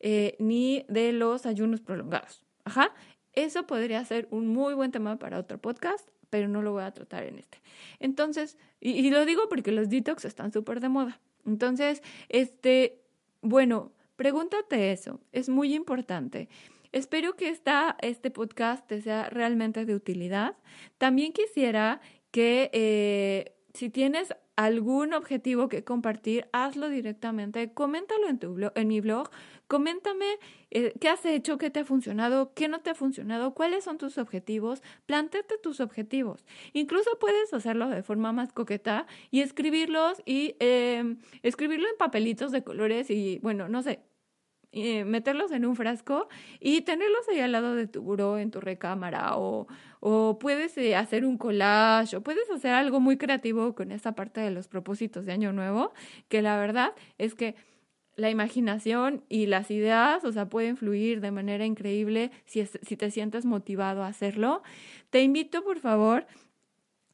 eh, 0.00 0.34
ni 0.38 0.86
de 0.88 1.12
los 1.12 1.44
ayunos 1.44 1.82
prolongados. 1.82 2.42
Ajá. 2.64 2.94
Eso 3.32 3.66
podría 3.66 4.04
ser 4.04 4.28
un 4.30 4.48
muy 4.48 4.74
buen 4.74 4.90
tema 4.90 5.18
para 5.18 5.38
otro 5.38 5.58
podcast, 5.58 6.08
pero 6.30 6.48
no 6.48 6.62
lo 6.62 6.72
voy 6.72 6.82
a 6.82 6.92
tratar 6.92 7.24
en 7.24 7.38
este. 7.38 7.60
Entonces, 7.98 8.58
y, 8.80 9.10
lo 9.10 9.24
digo 9.24 9.42
porque 9.48 9.72
los 9.72 9.88
detox 9.88 10.24
están 10.24 10.52
súper 10.52 10.80
de 10.80 10.88
moda. 10.88 11.20
Entonces, 11.46 12.02
este, 12.28 13.00
bueno, 13.40 13.92
pregúntate 14.16 14.92
eso, 14.92 15.20
es 15.32 15.48
muy 15.48 15.74
importante. 15.74 16.48
Espero 16.92 17.36
que 17.36 17.48
esta, 17.48 17.96
este 18.00 18.30
podcast 18.30 18.86
te 18.86 19.00
sea 19.00 19.30
realmente 19.30 19.86
de 19.86 19.94
utilidad. 19.94 20.56
También 20.98 21.32
quisiera 21.32 22.00
que 22.30 22.70
eh, 22.72 23.54
si 23.74 23.90
tienes 23.90 24.34
algún 24.56 25.14
objetivo 25.14 25.68
que 25.68 25.82
compartir, 25.82 26.46
hazlo 26.52 26.88
directamente, 26.90 27.72
coméntalo 27.72 28.28
en, 28.28 28.38
tu 28.38 28.52
blog, 28.52 28.72
en 28.74 28.88
mi 28.88 29.00
blog, 29.00 29.30
coméntame 29.66 30.26
eh, 30.70 30.92
qué 31.00 31.08
has 31.08 31.24
hecho, 31.24 31.56
qué 31.56 31.70
te 31.70 31.80
ha 31.80 31.84
funcionado, 31.84 32.52
qué 32.54 32.68
no 32.68 32.80
te 32.80 32.90
ha 32.90 32.94
funcionado, 32.94 33.54
cuáles 33.54 33.84
son 33.84 33.96
tus 33.96 34.18
objetivos, 34.18 34.82
plantéate 35.06 35.56
tus 35.58 35.80
objetivos. 35.80 36.44
Incluso 36.74 37.18
puedes 37.18 37.52
hacerlo 37.54 37.88
de 37.88 38.02
forma 38.02 38.32
más 38.32 38.52
coqueta 38.52 39.06
y 39.30 39.40
escribirlos 39.40 40.22
y 40.26 40.54
em, 40.60 41.18
escribirlo 41.42 41.88
en 41.88 41.96
papelitos 41.96 42.52
de 42.52 42.62
colores 42.62 43.10
y 43.10 43.38
bueno, 43.42 43.68
no 43.68 43.82
sé, 43.82 44.00
eh, 44.72 45.04
meterlos 45.04 45.52
en 45.52 45.66
un 45.66 45.76
frasco 45.76 46.28
y 46.58 46.80
tenerlos 46.80 47.28
ahí 47.28 47.40
al 47.40 47.52
lado 47.52 47.74
de 47.74 47.86
tu 47.86 48.00
buró 48.00 48.38
en 48.38 48.50
tu 48.50 48.58
recámara 48.58 49.36
o, 49.36 49.66
o 50.00 50.38
puedes 50.38 50.78
eh, 50.78 50.96
hacer 50.96 51.26
un 51.26 51.36
collage 51.36 52.16
o 52.16 52.22
puedes 52.22 52.50
hacer 52.50 52.72
algo 52.72 52.98
muy 52.98 53.18
creativo 53.18 53.74
con 53.74 53.92
esta 53.92 54.14
parte 54.14 54.40
de 54.40 54.50
los 54.50 54.68
propósitos 54.68 55.26
de 55.26 55.32
año 55.32 55.52
nuevo, 55.52 55.92
que 56.28 56.40
la 56.40 56.56
verdad 56.56 56.94
es 57.18 57.34
que 57.34 57.54
la 58.16 58.30
imaginación 58.30 59.24
y 59.28 59.46
las 59.46 59.70
ideas, 59.70 60.24
o 60.24 60.32
sea, 60.32 60.48
pueden 60.48 60.78
fluir 60.78 61.20
de 61.20 61.30
manera 61.30 61.66
increíble 61.66 62.30
si, 62.46 62.64
si 62.64 62.96
te 62.96 63.10
sientes 63.10 63.44
motivado 63.44 64.02
a 64.02 64.08
hacerlo. 64.08 64.62
Te 65.10 65.22
invito, 65.22 65.62
por 65.64 65.80
favor, 65.80 66.26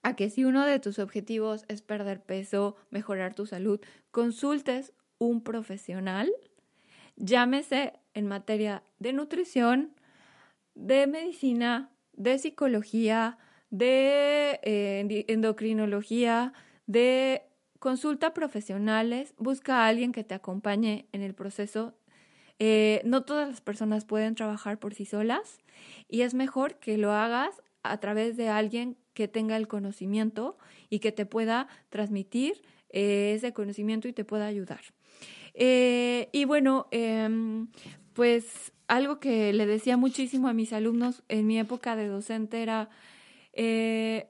a 0.02 0.14
que 0.16 0.30
si 0.30 0.44
uno 0.44 0.64
de 0.64 0.78
tus 0.78 0.98
objetivos 0.98 1.64
es 1.68 1.82
perder 1.82 2.22
peso, 2.22 2.76
mejorar 2.90 3.34
tu 3.34 3.46
salud, 3.46 3.80
consultes 4.10 4.92
un 5.18 5.42
profesional 5.42 6.30
llámese 7.18 7.92
en 8.14 8.26
materia 8.26 8.82
de 8.98 9.12
nutrición, 9.12 9.94
de 10.74 11.06
medicina, 11.06 11.90
de 12.12 12.38
psicología, 12.38 13.38
de 13.70 14.60
eh, 14.62 15.24
endocrinología, 15.28 16.52
de 16.86 17.42
consulta 17.78 18.32
profesionales, 18.32 19.34
busca 19.36 19.84
a 19.84 19.88
alguien 19.88 20.12
que 20.12 20.24
te 20.24 20.34
acompañe 20.34 21.06
en 21.12 21.22
el 21.22 21.34
proceso. 21.34 21.94
Eh, 22.58 23.02
no 23.04 23.22
todas 23.22 23.48
las 23.48 23.60
personas 23.60 24.04
pueden 24.04 24.34
trabajar 24.34 24.78
por 24.78 24.94
sí 24.94 25.04
solas 25.04 25.58
y 26.08 26.22
es 26.22 26.34
mejor 26.34 26.76
que 26.80 26.98
lo 26.98 27.12
hagas 27.12 27.62
a 27.84 27.98
través 27.98 28.36
de 28.36 28.48
alguien 28.48 28.96
que 29.14 29.28
tenga 29.28 29.56
el 29.56 29.68
conocimiento 29.68 30.58
y 30.90 30.98
que 30.98 31.12
te 31.12 31.24
pueda 31.24 31.68
transmitir 31.88 32.62
eh, 32.90 33.34
ese 33.36 33.52
conocimiento 33.52 34.08
y 34.08 34.12
te 34.12 34.24
pueda 34.24 34.46
ayudar. 34.46 34.80
Eh, 35.60 36.28
y 36.30 36.44
bueno, 36.44 36.86
em, 36.92 37.66
pues 38.12 38.72
algo 38.86 39.18
que 39.18 39.52
le 39.52 39.66
decía 39.66 39.96
muchísimo 39.96 40.46
a 40.46 40.52
mis 40.52 40.72
alumnos 40.72 41.24
en 41.28 41.48
mi 41.48 41.58
época 41.58 41.96
de 41.96 42.06
docente 42.06 42.62
era, 42.62 42.90
eh, 43.54 44.28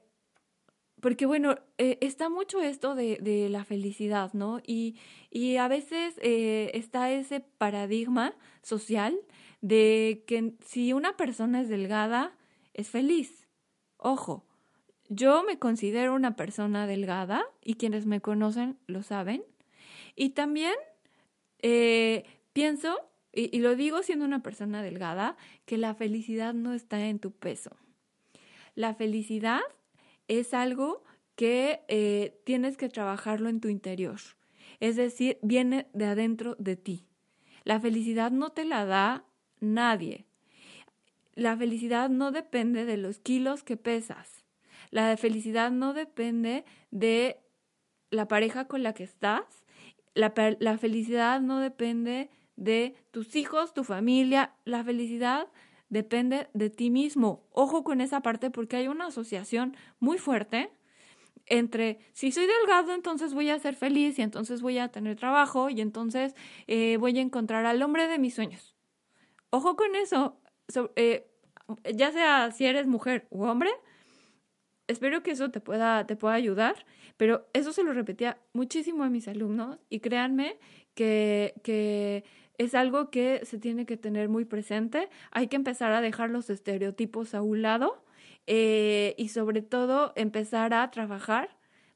porque 0.99 1.27
bueno, 1.27 1.55
eh, 1.77 1.99
está 2.01 2.29
mucho 2.29 2.61
esto 2.61 2.95
de, 2.95 3.17
de, 3.21 3.47
la 3.47 3.63
felicidad, 3.63 4.33
¿no? 4.33 4.59
Y, 4.65 4.97
y 5.29 5.57
a 5.57 5.67
veces 5.67 6.15
está 6.19 7.11
ese 7.11 7.41
paradigma 7.41 8.33
social 8.63 9.15
de 9.61 10.23
que 10.25 10.55
si 10.65 10.93
una 10.93 11.15
persona 11.15 11.61
es 11.61 11.69
delgada, 11.69 12.35
es 12.73 12.89
feliz. 12.89 13.47
Ojo, 13.97 14.47
yo 15.09 15.43
me 15.43 15.59
considero 15.59 16.15
una 16.15 16.35
persona 16.35 16.87
delgada 16.87 17.45
y 17.63 17.75
quienes 17.75 18.07
me 18.07 18.19
conocen 18.19 18.79
lo 18.87 19.03
saben. 19.03 19.43
Y 20.15 20.31
también 20.31 20.73
eh, 21.61 22.25
pienso, 22.53 22.99
y, 23.31 23.59
lo 23.59 23.75
digo 23.75 24.01
siendo 24.03 24.25
una 24.25 24.41
persona 24.41 24.81
delgada, 24.81 25.37
que 25.65 25.77
la 25.77 25.93
felicidad 25.93 26.53
no 26.53 26.73
está 26.73 27.05
en 27.07 27.19
tu 27.19 27.31
peso. 27.31 27.75
La 28.75 28.95
felicidad 28.95 29.61
es 30.27 30.53
algo 30.53 31.03
que 31.35 31.81
eh, 31.87 32.39
tienes 32.45 32.77
que 32.77 32.89
trabajarlo 32.89 33.49
en 33.49 33.61
tu 33.61 33.67
interior. 33.69 34.19
Es 34.79 34.95
decir, 34.95 35.37
viene 35.41 35.87
de 35.93 36.05
adentro 36.05 36.55
de 36.59 36.75
ti. 36.75 37.05
La 37.63 37.79
felicidad 37.79 38.31
no 38.31 38.51
te 38.51 38.65
la 38.65 38.85
da 38.85 39.25
nadie. 39.59 40.25
La 41.33 41.55
felicidad 41.55 42.09
no 42.09 42.31
depende 42.31 42.85
de 42.85 42.97
los 42.97 43.19
kilos 43.19 43.63
que 43.63 43.77
pesas. 43.77 44.43
La 44.91 45.15
felicidad 45.17 45.71
no 45.71 45.93
depende 45.93 46.65
de 46.91 47.39
la 48.09 48.27
pareja 48.27 48.65
con 48.65 48.83
la 48.83 48.93
que 48.93 49.03
estás 49.03 49.43
la, 50.19 50.77
felicidad 50.77 51.41
no 51.41 51.59
depende 51.59 52.29
de 52.55 52.95
tus 53.11 53.35
hijos, 53.35 53.73
tu 53.73 53.83
familia, 53.83 54.53
la 54.65 54.83
felicidad 54.83 55.47
depende 55.89 56.49
de 56.53 56.69
ti 56.69 56.89
mismo. 56.89 57.47
Ojo 57.51 57.83
con 57.83 58.01
esa 58.01 58.21
parte 58.21 58.51
porque 58.51 58.77
hay 58.77 58.87
una 58.87 59.07
asociación 59.07 59.75
muy 59.99 60.17
fuerte 60.17 60.71
entre 61.45 61.99
si 62.13 62.31
soy 62.31 62.45
delgado, 62.45 62.93
entonces 62.93 63.33
voy 63.33 63.49
a 63.49 63.57
ser 63.57 63.75
feliz 63.75 64.19
y 64.19 64.21
entonces 64.21 64.61
voy 64.61 64.77
a 64.77 64.89
tener 64.89 65.15
trabajo 65.15 65.69
y 65.69 65.81
entonces 65.81 66.35
eh, 66.67 66.97
voy 66.97 67.17
a 67.17 67.21
encontrar 67.21 67.65
al 67.65 67.81
hombre 67.81 68.07
de 68.07 68.19
mis 68.19 68.35
sueños. 68.35 68.75
Ojo 69.49 69.75
con 69.75 69.95
eso, 69.95 70.39
eh, 70.95 71.27
ya 71.95 72.11
sea 72.11 72.51
si 72.51 72.65
eres 72.65 72.85
mujer 72.85 73.25
u 73.31 73.45
hombre, 73.45 73.71
espero 74.89 75.23
que 75.23 75.31
eso 75.31 75.51
te 75.51 75.61
pueda, 75.61 76.05
te 76.05 76.15
pueda 76.15 76.33
ayudar, 76.33 76.85
pero 77.15 77.47
eso 77.53 77.71
se 77.71 77.83
lo 77.83 77.93
repetía 77.93 78.39
muchísimo 78.53 79.03
a 79.03 79.09
mis 79.09 79.27
alumnos 79.27 79.77
y 79.89 79.99
créanme 79.99 80.57
que, 80.95 82.23
es 82.57 82.75
algo 82.75 83.09
que 83.09 83.45
se 83.45 83.57
tiene 83.57 83.85
que 83.85 83.95
tener 83.95 84.27
muy 84.27 84.43
presente. 84.43 85.07
Hay 85.31 85.47
que 85.47 85.55
empezar 85.55 85.93
a 85.93 86.01
dejar 86.01 86.29
los 86.29 86.49
estereotipos 86.49 87.33
a 87.33 87.41
un 87.41 87.61
lado 87.61 88.03
eh, 88.47 89.15
y 89.17 89.29
sobre 89.29 89.61
todo 89.61 90.11
empezar 90.17 90.73
a 90.73 90.91
trabajar 90.91 91.55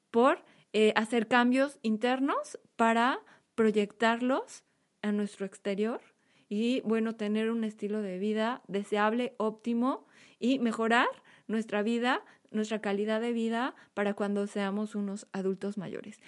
por 0.09 0.41
eh, 0.71 0.93
hacer 0.95 1.27
cambios 1.27 1.79
internos 1.81 2.59
para 2.77 3.19
proyectarlos 3.55 4.63
a 5.01 5.11
nuestro 5.11 5.45
exterior 5.45 5.99
y, 6.47 6.81
bueno, 6.81 7.15
tener 7.15 7.49
un 7.49 7.63
estilo 7.63 8.01
de 8.01 8.19
vida 8.19 8.61
deseable, 8.67 9.33
óptimo 9.37 10.05
y 10.39 10.59
mejorar 10.59 11.07
nuestra 11.47 11.81
vida, 11.83 12.21
nuestra 12.53 12.79
calidad 12.79 13.21
de 13.21 13.33
vida 13.33 13.75
para 13.93 14.13
cuando 14.13 14.47
seamos 14.47 14.95
unos 14.95 15.27
adultos 15.33 15.77
mayores. 15.77 16.19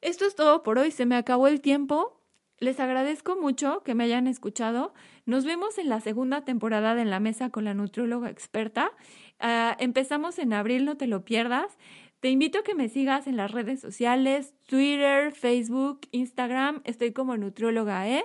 Esto 0.00 0.26
es 0.26 0.34
todo 0.34 0.62
por 0.62 0.78
hoy, 0.78 0.90
se 0.90 1.06
me 1.06 1.16
acabó 1.16 1.48
el 1.48 1.60
tiempo. 1.60 2.20
Les 2.58 2.80
agradezco 2.80 3.36
mucho 3.36 3.82
que 3.82 3.94
me 3.94 4.04
hayan 4.04 4.26
escuchado. 4.26 4.94
Nos 5.26 5.44
vemos 5.44 5.76
en 5.76 5.90
la 5.90 6.00
segunda 6.00 6.42
temporada 6.44 6.94
de 6.94 7.02
En 7.02 7.10
la 7.10 7.20
Mesa 7.20 7.50
con 7.50 7.64
la 7.64 7.74
Nutrióloga 7.74 8.30
Experta. 8.30 8.92
Ah, 9.38 9.76
empezamos 9.78 10.38
en 10.38 10.54
abril, 10.54 10.86
no 10.86 10.96
te 10.96 11.06
lo 11.06 11.24
pierdas. 11.24 11.76
Te 12.20 12.30
invito 12.30 12.60
a 12.60 12.62
que 12.62 12.74
me 12.74 12.88
sigas 12.88 13.26
en 13.26 13.36
las 13.36 13.50
redes 13.50 13.80
sociales, 13.80 14.54
Twitter, 14.66 15.32
Facebook, 15.32 16.00
Instagram. 16.12 16.80
Estoy 16.84 17.12
como 17.12 17.36
Nutrióloga 17.36 18.08
E. 18.08 18.24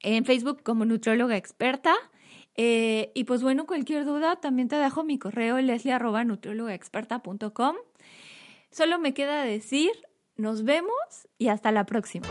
En 0.00 0.24
Facebook 0.24 0.62
como 0.62 0.84
Nutrióloga 0.84 1.36
Experta. 1.36 1.94
Eh, 2.56 3.10
y 3.14 3.24
pues 3.24 3.42
bueno, 3.42 3.66
cualquier 3.66 4.04
duda, 4.04 4.36
también 4.36 4.68
te 4.68 4.76
dejo 4.76 5.02
mi 5.04 5.18
correo 5.18 5.58
leslie.nutriólogaexperta.com. 5.58 7.76
Solo 8.70 8.98
me 8.98 9.14
queda 9.14 9.42
decir, 9.42 9.90
nos 10.36 10.64
vemos 10.64 10.92
y 11.38 11.48
hasta 11.48 11.72
la 11.72 11.86
próxima. 11.86 12.28